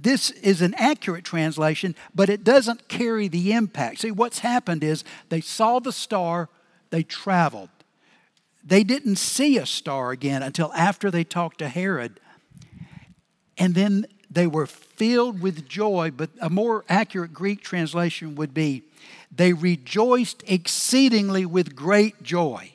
this 0.00 0.30
is 0.30 0.62
an 0.62 0.74
accurate 0.74 1.24
translation, 1.24 1.94
but 2.14 2.28
it 2.28 2.44
doesn't 2.44 2.88
carry 2.88 3.28
the 3.28 3.52
impact. 3.52 4.00
See, 4.00 4.10
what's 4.10 4.40
happened 4.40 4.84
is 4.84 5.02
they 5.28 5.40
saw 5.40 5.80
the 5.80 5.92
star, 5.92 6.48
they 6.90 7.02
traveled. 7.02 7.70
They 8.64 8.84
didn't 8.84 9.16
see 9.16 9.58
a 9.58 9.66
star 9.66 10.10
again 10.10 10.42
until 10.42 10.72
after 10.74 11.10
they 11.10 11.24
talked 11.24 11.58
to 11.58 11.68
Herod. 11.68 12.20
And 13.56 13.74
then 13.74 14.06
they 14.30 14.46
were 14.46 14.66
filled 14.66 15.40
with 15.40 15.68
joy, 15.68 16.10
but 16.14 16.30
a 16.40 16.50
more 16.50 16.84
accurate 16.88 17.32
Greek 17.32 17.62
translation 17.62 18.34
would 18.34 18.52
be 18.52 18.84
they 19.30 19.52
rejoiced 19.52 20.42
exceedingly 20.46 21.44
with 21.44 21.76
great 21.76 22.22
joy. 22.22 22.72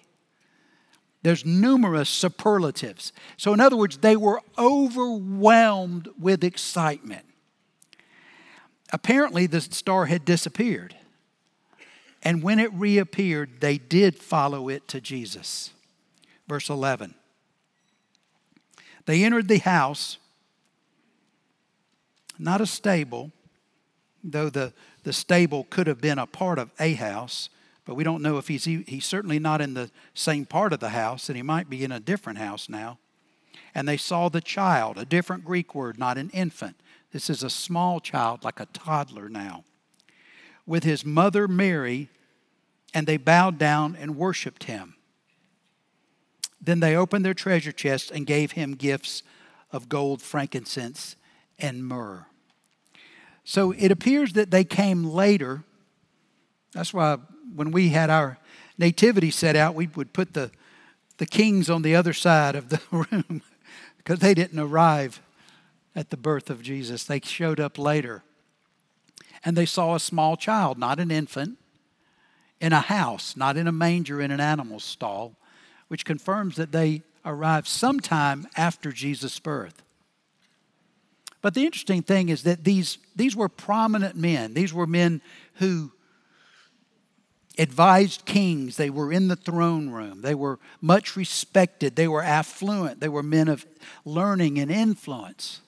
There's 1.24 1.46
numerous 1.46 2.10
superlatives. 2.10 3.13
So, 3.38 3.54
in 3.54 3.60
other 3.60 3.78
words, 3.78 3.98
they 3.98 4.16
were 4.16 4.42
overwhelmed 4.58 6.10
with 6.20 6.44
excitement. 6.44 7.26
Apparently, 8.92 9.48
the 9.48 9.62
star 9.62 10.06
had 10.06 10.26
disappeared. 10.26 10.96
And 12.22 12.44
when 12.44 12.60
it 12.60 12.72
reappeared, 12.74 13.62
they 13.62 13.78
did 13.78 14.18
follow 14.18 14.70
it 14.70 14.88
to 14.89 15.02
Jesus. 15.02 15.72
Verse 16.48 16.70
11. 16.70 17.16
They 19.06 19.24
entered 19.24 19.48
the 19.48 19.58
house, 19.58 20.18
not 22.39 22.62
a 22.62 22.65
stable, 22.65 23.32
though 24.24 24.50
the, 24.50 24.74
the 25.04 25.13
stable 25.13 25.65
could 25.69 25.88
have 25.88 26.02
been 26.02 26.19
a 26.19 26.26
part 26.26 26.60
of 26.60 26.72
a 26.80 26.93
house, 26.93 27.50
but 27.86 27.96
we 27.96 28.04
don't 28.04 28.22
know 28.22 28.38
if 28.38 28.48
he's 28.48 28.63
he's 28.63 29.06
certainly 29.06 29.39
not 29.39 29.60
in 29.60 29.74
the 29.74 29.91
same 30.13 30.46
part 30.46 30.72
of 30.72 30.80
the 30.80 30.89
house, 30.89 31.28
and 31.28 31.36
he 31.36 31.41
might 31.41 31.69
be 31.69 31.84
in 31.84 31.91
a 31.91 32.00
different 32.00 32.39
house 32.39 32.69
now. 32.69 32.98
And 33.76 33.88
they 33.88 33.98
saw 33.98 34.30
the 34.30 34.41
child, 34.41 34.98
a 34.98 35.06
different 35.06 35.43
Greek 35.43 35.76
word, 35.76 36.00
not 36.00 36.17
an 36.17 36.30
infant. 36.30 36.78
This 37.12 37.30
is 37.30 37.43
a 37.43 37.50
small 37.50 38.00
child, 38.00 38.43
like 38.43 38.60
a 38.60 38.67
toddler 38.67 39.28
now, 39.28 39.65
with 40.65 40.84
his 40.84 41.06
mother 41.06 41.48
Mary, 41.48 42.10
and 42.93 43.06
they 43.06 43.17
bowed 43.17 43.58
down 43.58 43.98
and 44.00 44.15
worshiped 44.15 44.63
him. 44.65 44.96
Then 46.62 46.80
they 46.80 46.96
opened 46.96 47.26
their 47.26 47.34
treasure 47.34 47.74
chests 47.74 48.10
and 48.10 48.26
gave 48.26 48.52
him 48.54 48.76
gifts 48.76 49.24
of 49.72 49.89
gold, 49.89 50.22
frankincense, 50.22 51.17
and 51.63 51.84
myrrh. 51.84 52.28
So 53.43 53.71
it 53.71 53.91
appears 53.91 54.34
that 54.34 54.52
they 54.52 54.63
came 54.63 55.04
later. 55.04 55.63
That's 56.73 56.93
why 56.93 57.17
when 57.56 57.71
we 57.71 57.89
had 57.89 58.10
our 58.10 58.38
nativity 58.78 59.32
set 59.32 59.56
out, 59.56 59.73
we 59.73 59.88
would 59.88 60.13
put 60.13 60.34
the, 60.34 60.52
the 61.17 61.26
kings 61.26 61.69
on 61.69 61.82
the 61.82 61.95
other 61.95 62.13
side 62.13 62.56
of 62.56 62.69
the 62.69 62.82
room 62.91 63.41
because 63.97 64.19
they 64.19 64.34
didn't 64.34 64.60
arrive 64.60 65.21
at 65.95 66.10
the 66.10 66.17
birth 66.17 66.49
of 66.49 66.62
Jesus. 66.62 67.06
They 67.06 67.21
showed 67.21 67.60
up 67.60 67.78
later. 67.78 68.23
And 69.45 69.58
they 69.58 69.65
saw 69.65 69.95
a 69.95 69.99
small 69.99 70.38
child, 70.38 70.78
not 70.78 70.99
an 70.99 71.12
infant, 71.12 71.58
in 72.62 72.71
a 72.71 72.80
house, 72.80 73.36
not 73.36 73.58
in 73.58 73.67
a 73.67 73.73
manger 73.73 74.21
in 74.21 74.32
an 74.32 74.39
animal 74.39 74.80
stall, 74.80 75.36
which 75.89 76.06
confirms 76.06 76.56
that 76.56 76.71
they 76.71 77.02
arrived 77.26 77.67
sometime 77.67 78.47
after 78.56 78.91
Jesus' 78.91 79.39
birth. 79.39 79.83
But 81.43 81.56
the 81.56 81.65
interesting 81.65 82.01
thing 82.01 82.29
is 82.29 82.43
that 82.43 82.63
these, 82.63 82.97
these 83.17 83.36
were 83.36 83.49
prominent 83.49 84.15
men. 84.15 84.53
These 84.53 84.73
were 84.73 84.88
men 84.88 85.21
who 85.56 85.91
advised 87.60 88.23
kings. 88.23 88.77
They 88.77 88.89
were 88.89 89.12
in 89.12 89.27
the 89.27 89.36
throne 89.36 89.89
room. 89.89 90.21
They 90.21 90.36
were 90.36 90.58
much 90.79 91.17
respected. 91.17 91.97
They 91.97 92.08
were 92.08 92.23
affluent. 92.23 93.01
They 93.01 93.10
were 93.10 93.21
men 93.21 93.49
of 93.49 93.65
learning 94.06 94.58
and 94.58 94.71
influence. 94.71 95.60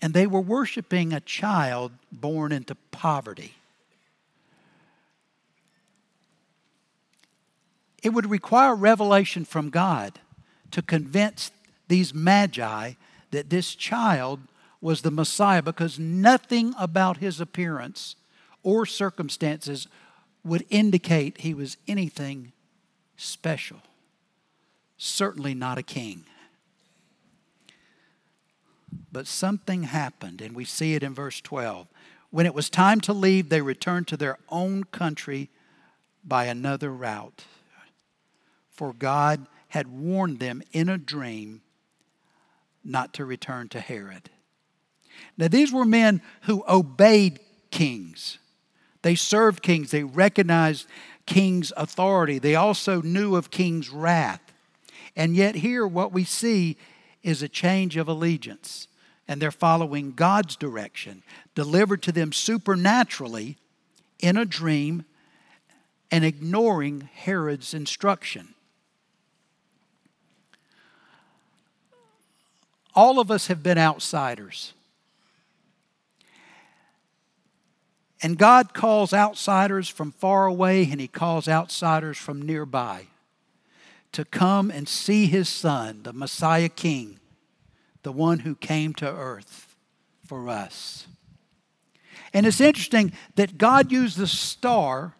And 0.00 0.14
they 0.14 0.28
were 0.28 0.40
worshiping 0.40 1.12
a 1.12 1.18
child 1.18 1.90
born 2.12 2.52
into 2.52 2.76
poverty. 2.92 3.56
It 8.00 8.10
would 8.10 8.30
require 8.30 8.76
revelation 8.76 9.44
from 9.44 9.70
God 9.70 10.20
to 10.70 10.82
convince 10.82 11.50
these 11.88 12.14
magi 12.14 12.92
that 13.30 13.50
this 13.50 13.74
child 13.74 14.40
was 14.80 15.02
the 15.02 15.10
Messiah 15.10 15.62
because 15.62 15.98
nothing 15.98 16.74
about 16.78 17.18
his 17.18 17.40
appearance 17.40 18.16
or 18.62 18.86
circumstances 18.86 19.86
would 20.44 20.64
indicate 20.70 21.40
he 21.40 21.54
was 21.54 21.76
anything 21.86 22.52
special. 23.16 23.78
Certainly 24.96 25.54
not 25.54 25.78
a 25.78 25.82
king. 25.82 26.24
But 29.12 29.26
something 29.26 29.84
happened, 29.84 30.40
and 30.40 30.54
we 30.54 30.64
see 30.64 30.94
it 30.94 31.02
in 31.02 31.14
verse 31.14 31.40
12. 31.40 31.86
When 32.30 32.46
it 32.46 32.54
was 32.54 32.70
time 32.70 33.00
to 33.02 33.12
leave, 33.12 33.48
they 33.48 33.60
returned 33.60 34.08
to 34.08 34.16
their 34.16 34.38
own 34.48 34.84
country 34.84 35.50
by 36.24 36.44
another 36.44 36.90
route. 36.90 37.44
For 38.70 38.92
God 38.92 39.46
had 39.68 39.88
warned 39.88 40.38
them 40.38 40.62
in 40.72 40.88
a 40.88 40.98
dream 40.98 41.62
not 42.84 43.14
to 43.14 43.24
return 43.24 43.68
to 43.68 43.80
Herod. 43.80 44.30
Now, 45.36 45.48
these 45.48 45.72
were 45.72 45.84
men 45.84 46.22
who 46.42 46.64
obeyed 46.68 47.40
kings. 47.70 48.38
They 49.02 49.14
served 49.14 49.62
kings, 49.62 49.90
they 49.90 50.04
recognized 50.04 50.86
king's 51.26 51.72
authority, 51.76 52.38
they 52.38 52.54
also 52.54 53.00
knew 53.02 53.36
of 53.36 53.50
king's 53.50 53.90
wrath. 53.90 54.42
And 55.16 55.34
yet, 55.34 55.56
here, 55.56 55.86
what 55.86 56.12
we 56.12 56.24
see 56.24 56.76
is 57.22 57.42
a 57.42 57.48
change 57.48 57.96
of 57.96 58.08
allegiance. 58.08 58.88
And 59.26 59.40
they're 59.40 59.50
following 59.50 60.12
God's 60.12 60.56
direction, 60.56 61.22
delivered 61.54 62.02
to 62.02 62.12
them 62.12 62.32
supernaturally 62.32 63.58
in 64.18 64.36
a 64.36 64.44
dream 64.44 65.04
and 66.10 66.24
ignoring 66.24 67.08
Herod's 67.14 67.72
instruction. 67.72 68.54
All 72.94 73.20
of 73.20 73.30
us 73.30 73.46
have 73.46 73.62
been 73.62 73.78
outsiders. 73.78 74.72
And 78.22 78.36
God 78.36 78.74
calls 78.74 79.14
outsiders 79.14 79.88
from 79.88 80.12
far 80.12 80.46
away 80.46 80.88
and 80.90 81.00
He 81.00 81.08
calls 81.08 81.48
outsiders 81.48 82.18
from 82.18 82.42
nearby 82.42 83.06
to 84.12 84.24
come 84.24 84.70
and 84.70 84.88
see 84.88 85.26
His 85.26 85.48
Son, 85.48 86.02
the 86.02 86.12
Messiah 86.12 86.68
King, 86.68 87.20
the 88.02 88.12
one 88.12 88.40
who 88.40 88.54
came 88.54 88.92
to 88.94 89.08
earth 89.08 89.74
for 90.26 90.48
us. 90.48 91.06
And 92.32 92.46
it's 92.46 92.60
interesting 92.60 93.12
that 93.36 93.58
God 93.58 93.90
used 93.90 94.18
the 94.18 94.26
star 94.26 95.14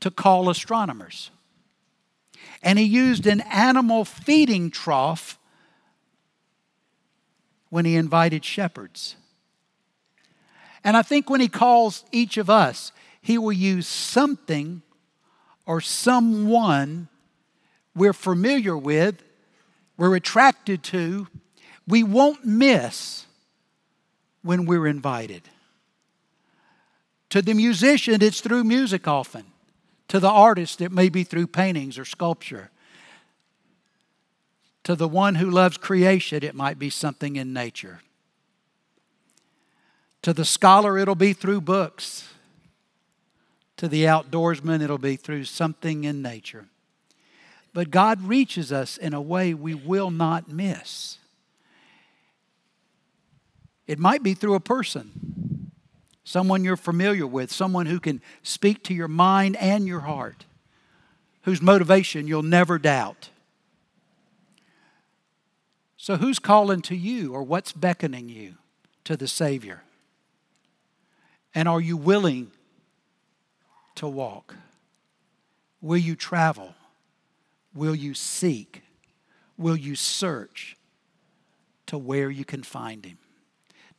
to 0.00 0.10
call 0.10 0.50
astronomers. 0.50 1.30
And 2.62 2.78
He 2.78 2.84
used 2.84 3.26
an 3.26 3.40
animal 3.42 4.04
feeding 4.04 4.70
trough 4.70 5.38
when 7.72 7.86
He 7.86 7.96
invited 7.96 8.44
shepherds. 8.44 9.16
And 10.84 10.94
I 10.94 11.00
think 11.00 11.30
when 11.30 11.40
He 11.40 11.48
calls 11.48 12.04
each 12.12 12.36
of 12.36 12.50
us, 12.50 12.92
He 13.22 13.38
will 13.38 13.50
use 13.50 13.86
something 13.86 14.82
or 15.64 15.80
someone 15.80 17.08
we're 17.94 18.12
familiar 18.12 18.76
with, 18.76 19.22
we're 19.96 20.14
attracted 20.14 20.82
to, 20.82 21.28
we 21.88 22.02
won't 22.02 22.44
miss 22.44 23.24
when 24.42 24.66
we're 24.66 24.86
invited. 24.86 25.48
To 27.30 27.40
the 27.40 27.54
musician, 27.54 28.20
it's 28.20 28.42
through 28.42 28.64
music 28.64 29.08
often. 29.08 29.46
To 30.08 30.20
the 30.20 30.28
artist, 30.28 30.82
it 30.82 30.92
may 30.92 31.08
be 31.08 31.24
through 31.24 31.46
paintings 31.46 31.96
or 31.96 32.04
sculpture. 32.04 32.70
To 34.84 34.96
the 34.96 35.08
one 35.08 35.36
who 35.36 35.48
loves 35.48 35.76
creation, 35.76 36.42
it 36.42 36.54
might 36.54 36.78
be 36.78 36.90
something 36.90 37.36
in 37.36 37.52
nature. 37.52 38.00
To 40.22 40.32
the 40.32 40.44
scholar, 40.44 40.98
it'll 40.98 41.14
be 41.14 41.32
through 41.32 41.60
books. 41.60 42.28
To 43.76 43.88
the 43.88 44.04
outdoorsman, 44.04 44.82
it'll 44.82 44.98
be 44.98 45.16
through 45.16 45.44
something 45.44 46.04
in 46.04 46.22
nature. 46.22 46.66
But 47.74 47.90
God 47.90 48.22
reaches 48.22 48.72
us 48.72 48.96
in 48.96 49.14
a 49.14 49.20
way 49.20 49.54
we 49.54 49.74
will 49.74 50.10
not 50.10 50.48
miss. 50.48 51.18
It 53.86 53.98
might 53.98 54.22
be 54.22 54.34
through 54.34 54.54
a 54.54 54.60
person, 54.60 55.70
someone 56.22 56.64
you're 56.64 56.76
familiar 56.76 57.26
with, 57.26 57.50
someone 57.50 57.86
who 57.86 57.98
can 57.98 58.20
speak 58.42 58.84
to 58.84 58.94
your 58.94 59.08
mind 59.08 59.56
and 59.56 59.86
your 59.86 60.00
heart, 60.00 60.44
whose 61.42 61.60
motivation 61.60 62.28
you'll 62.28 62.42
never 62.42 62.78
doubt. 62.78 63.30
So, 66.02 66.16
who's 66.16 66.40
calling 66.40 66.82
to 66.82 66.96
you 66.96 67.32
or 67.32 67.44
what's 67.44 67.70
beckoning 67.70 68.28
you 68.28 68.56
to 69.04 69.16
the 69.16 69.28
Savior? 69.28 69.84
And 71.54 71.68
are 71.68 71.80
you 71.80 71.96
willing 71.96 72.50
to 73.94 74.08
walk? 74.08 74.56
Will 75.80 75.98
you 75.98 76.16
travel? 76.16 76.74
Will 77.72 77.94
you 77.94 78.14
seek? 78.14 78.82
Will 79.56 79.76
you 79.76 79.94
search 79.94 80.76
to 81.86 81.96
where 81.96 82.30
you 82.30 82.44
can 82.44 82.64
find 82.64 83.06
him? 83.06 83.18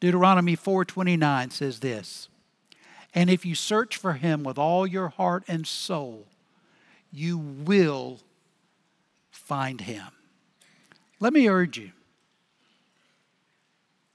Deuteronomy 0.01 0.57
4:29 0.57 1.51
says 1.51 1.79
this, 1.79 2.27
"And 3.13 3.29
if 3.29 3.45
you 3.45 3.55
search 3.55 3.95
for 3.95 4.15
him 4.15 4.43
with 4.43 4.57
all 4.57 4.85
your 4.85 5.07
heart 5.07 5.45
and 5.47 5.65
soul, 5.65 6.27
you 7.13 7.37
will 7.37 8.19
find 9.31 9.79
him." 9.79 10.11
Let 11.23 11.31
me 11.31 11.47
urge 11.47 11.77
you. 11.77 11.91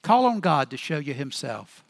Call 0.03 0.27
on 0.27 0.41
God 0.41 0.69
to 0.69 0.77
show 0.77 0.99
you 0.99 1.15
himself. 1.15 1.83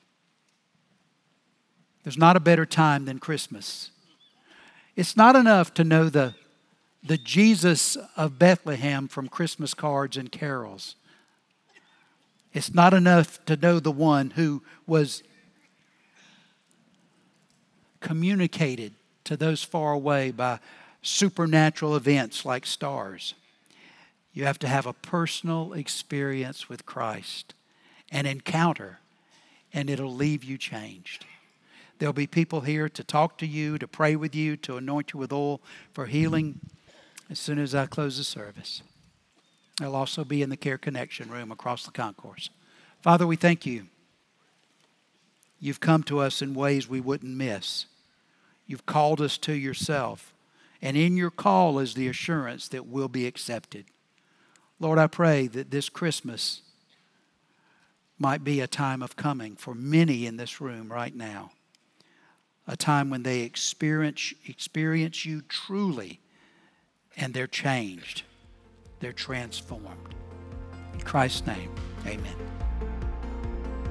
There's 2.05 2.17
not 2.17 2.37
a 2.37 2.41
better 2.41 2.65
time 2.65 3.05
than 3.05 3.19
Christmas. 3.19 3.91
It's 4.95 5.17
not 5.17 5.35
enough 5.35 5.75
to 5.75 5.83
know 5.83 6.09
the, 6.09 6.35
the 7.03 7.19
Jesus 7.19 7.97
of 8.17 8.39
Bethlehem 8.39 9.09
from 9.09 9.27
Christmas 9.27 9.75
cards 9.75 10.17
and 10.17 10.31
carols. 10.31 10.95
It's 12.53 12.73
not 12.73 12.95
enough 12.95 13.45
to 13.47 13.57
know 13.57 13.81
the 13.81 13.91
one 13.91 14.31
who 14.31 14.63
was 14.87 15.25
communicated 17.99 18.93
to 19.25 19.37
those 19.37 19.65
far 19.65 19.95
away 19.95 20.31
by 20.31 20.61
supernatural 21.03 21.97
events 21.97 22.45
like 22.45 22.65
stars. 22.65 23.35
You 24.39 24.45
have 24.45 24.61
to 24.61 24.69
have 24.69 24.87
a 24.87 24.93
personal 24.93 25.73
experience 25.73 26.69
with 26.69 26.87
Christ, 26.87 27.55
an 28.13 28.25
encounter, 28.25 29.01
and 29.75 29.91
it'll 29.91 30.15
leave 30.15 30.45
you 30.45 30.57
changed. 30.57 31.27
There'll 31.99 32.13
be 32.13 32.29
people 32.29 32.61
here 32.61 32.89
to 32.89 33.03
talk 33.03 33.37
to 33.39 33.47
you, 33.49 33.79
to 33.79 33.89
pray 33.89 34.15
with 34.15 34.37
you, 34.37 34.57
to 34.59 34.77
anoint 34.77 35.13
you 35.13 35.19
with 35.19 35.33
oil 35.33 35.61
for 35.93 36.07
healing 36.07 36.61
as 37.29 37.41
soon 37.41 37.59
as 37.59 37.75
I 37.75 37.87
close 37.87 38.17
the 38.17 38.23
service. 38.23 38.81
They'll 39.81 39.97
also 39.97 40.23
be 40.23 40.41
in 40.41 40.51
the 40.51 40.57
Care 40.57 40.79
Connection 40.79 41.33
room 41.33 41.51
across 41.51 41.85
the 41.85 41.91
concourse. 41.91 42.49
Father, 43.03 43.27
we 43.27 43.35
thank 43.35 43.67
you. 43.67 43.89
You've 45.59 45.81
come 45.81 46.05
to 46.05 46.21
us 46.21 46.41
in 46.41 46.55
ways 46.55 46.89
we 46.89 47.01
wouldn't 47.01 47.37
miss. 47.37 47.87
You've 48.69 48.87
called 48.87 49.21
us 49.21 49.37
to 49.39 49.53
yourself. 49.53 50.33
And 50.81 50.97
in 50.97 51.17
your 51.17 51.33
call 51.33 51.81
is 51.81 51.95
the 51.95 52.07
assurance 52.07 52.69
that 52.69 52.87
we'll 52.87 53.09
be 53.09 53.27
accepted. 53.27 53.87
Lord, 54.81 54.99
I 54.99 55.07
pray 55.07 55.47
that 55.49 55.71
this 55.71 55.89
Christmas 55.89 56.63
might 58.19 58.45
be 58.45 58.61
a 58.61 58.67
time 58.67 59.03
of 59.03 59.17
coming 59.17 59.57
for 59.57 59.75
many 59.75 60.27
in 60.27 60.37
this 60.37 60.61
room 60.61 60.93
right 60.93 61.15
now. 61.15 61.53
A 62.67 62.77
time 62.77 63.11
when 63.11 63.23
they 63.23 63.41
experience, 63.41 64.35
experience 64.47 65.25
you 65.25 65.43
truly 65.43 66.21
and 67.17 67.33
they're 67.33 67.47
changed, 67.47 68.23
they're 69.01 69.13
transformed. 69.13 70.15
In 70.93 71.01
Christ's 71.01 71.47
name, 71.47 71.71
amen. 72.07 72.68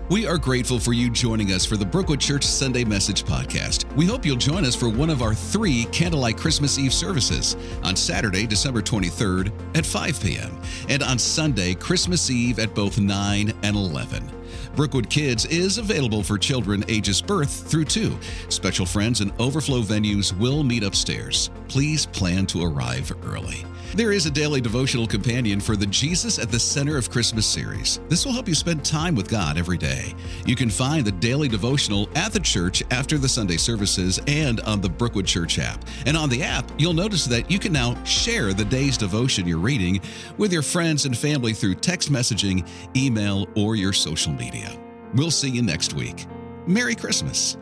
We 0.10 0.26
are 0.26 0.38
grateful 0.38 0.80
for 0.80 0.94
you 0.94 1.10
joining 1.10 1.52
us 1.52 1.66
for 1.66 1.76
the 1.76 1.86
Brookwood 1.86 2.22
Church 2.22 2.46
Sunday 2.46 2.86
Message 2.86 3.26
Podcast. 3.26 3.94
We 3.98 4.06
hope 4.06 4.26
you'll 4.26 4.38
join 4.38 4.64
us 4.64 4.74
for 4.74 4.88
one 4.88 5.10
of 5.10 5.22
our 5.22 5.34
three 5.34 5.84
Candlelight 5.92 6.38
Christmas 6.38 6.80
Eve 6.80 6.94
services 6.94 7.58
on 7.84 7.98
Saturday, 7.98 8.48
December 8.48 8.82
23rd 8.82 9.52
at 9.76 9.86
5 9.86 10.22
p.m., 10.22 10.58
and 10.88 11.04
on 11.04 11.20
Sunday, 11.20 11.74
Christmas 11.74 12.30
Eve 12.30 12.58
at 12.60 12.74
both 12.74 12.98
9 12.98 13.52
and 13.64 13.76
11. 13.76 14.32
Brookwood 14.78 15.10
Kids 15.10 15.46
is 15.48 15.78
available 15.78 16.24
for 16.24 16.38
children 16.38 16.86
ages 16.88 17.22
birth 17.22 17.70
through 17.70 17.86
two. 17.86 18.18
Special 18.48 18.86
friends 18.86 19.20
and 19.20 19.34
overflow 19.42 19.82
venues 19.82 20.32
will 20.40 20.64
meet 20.64 20.84
upstairs. 20.84 21.50
Please 21.68 22.06
plan 22.06 22.46
to 22.46 22.64
arrive 22.64 23.12
early. 23.26 23.66
There 23.96 24.12
is 24.12 24.26
a 24.26 24.32
daily 24.32 24.62
devotional 24.62 25.08
companion 25.08 25.60
for 25.60 25.76
the 25.76 25.86
Jesus 25.88 26.40
at 26.40 26.52
the 26.52 26.60
Center 26.60 26.98
of 26.98 27.10
Christmas 27.10 27.48
series. 27.48 28.00
This 28.10 28.26
will 28.26 28.34
help 28.34 28.48
you 28.48 28.54
spend 28.54 28.84
time 28.84 29.16
with 29.16 29.30
God 29.30 29.58
every 29.58 29.78
day. 29.78 30.14
You 30.46 30.56
can 30.56 30.70
find 30.70 31.06
the 31.06 31.12
daily 31.12 31.48
devotional 31.48 32.10
at 32.16 32.34
the 32.34 32.40
church 32.40 32.84
after 32.92 33.18
the 33.18 33.30
Sunday 33.30 33.58
services 33.58 34.20
and 34.28 34.60
on 34.62 34.82
the 34.82 34.90
Brookwood 34.90 35.26
Church 35.26 35.58
app. 35.58 35.84
And 36.06 36.18
on 36.18 36.30
the 36.30 36.44
app, 36.44 36.70
you'll 36.78 36.94
notice 36.94 37.26
that 37.26 37.50
you 37.50 37.60
can 37.60 37.72
now 37.72 38.02
share 38.04 38.54
the 38.54 38.66
day's 38.66 38.98
devotion 38.98 39.48
you're 39.48 39.58
reading 39.58 40.02
with 40.38 40.52
your 40.52 40.64
friends 40.64 41.06
and 41.06 41.18
family 41.18 41.54
through 41.54 41.76
text 41.76 42.12
messaging, 42.12 42.68
email, 42.96 43.48
or 43.56 43.76
your 43.76 43.94
social 43.94 44.34
media. 44.34 44.78
We'll 45.16 45.32
see 45.32 45.50
you 45.50 45.62
next 45.62 45.94
week. 45.94 46.26
Merry 46.68 46.94
Christmas. 46.94 47.58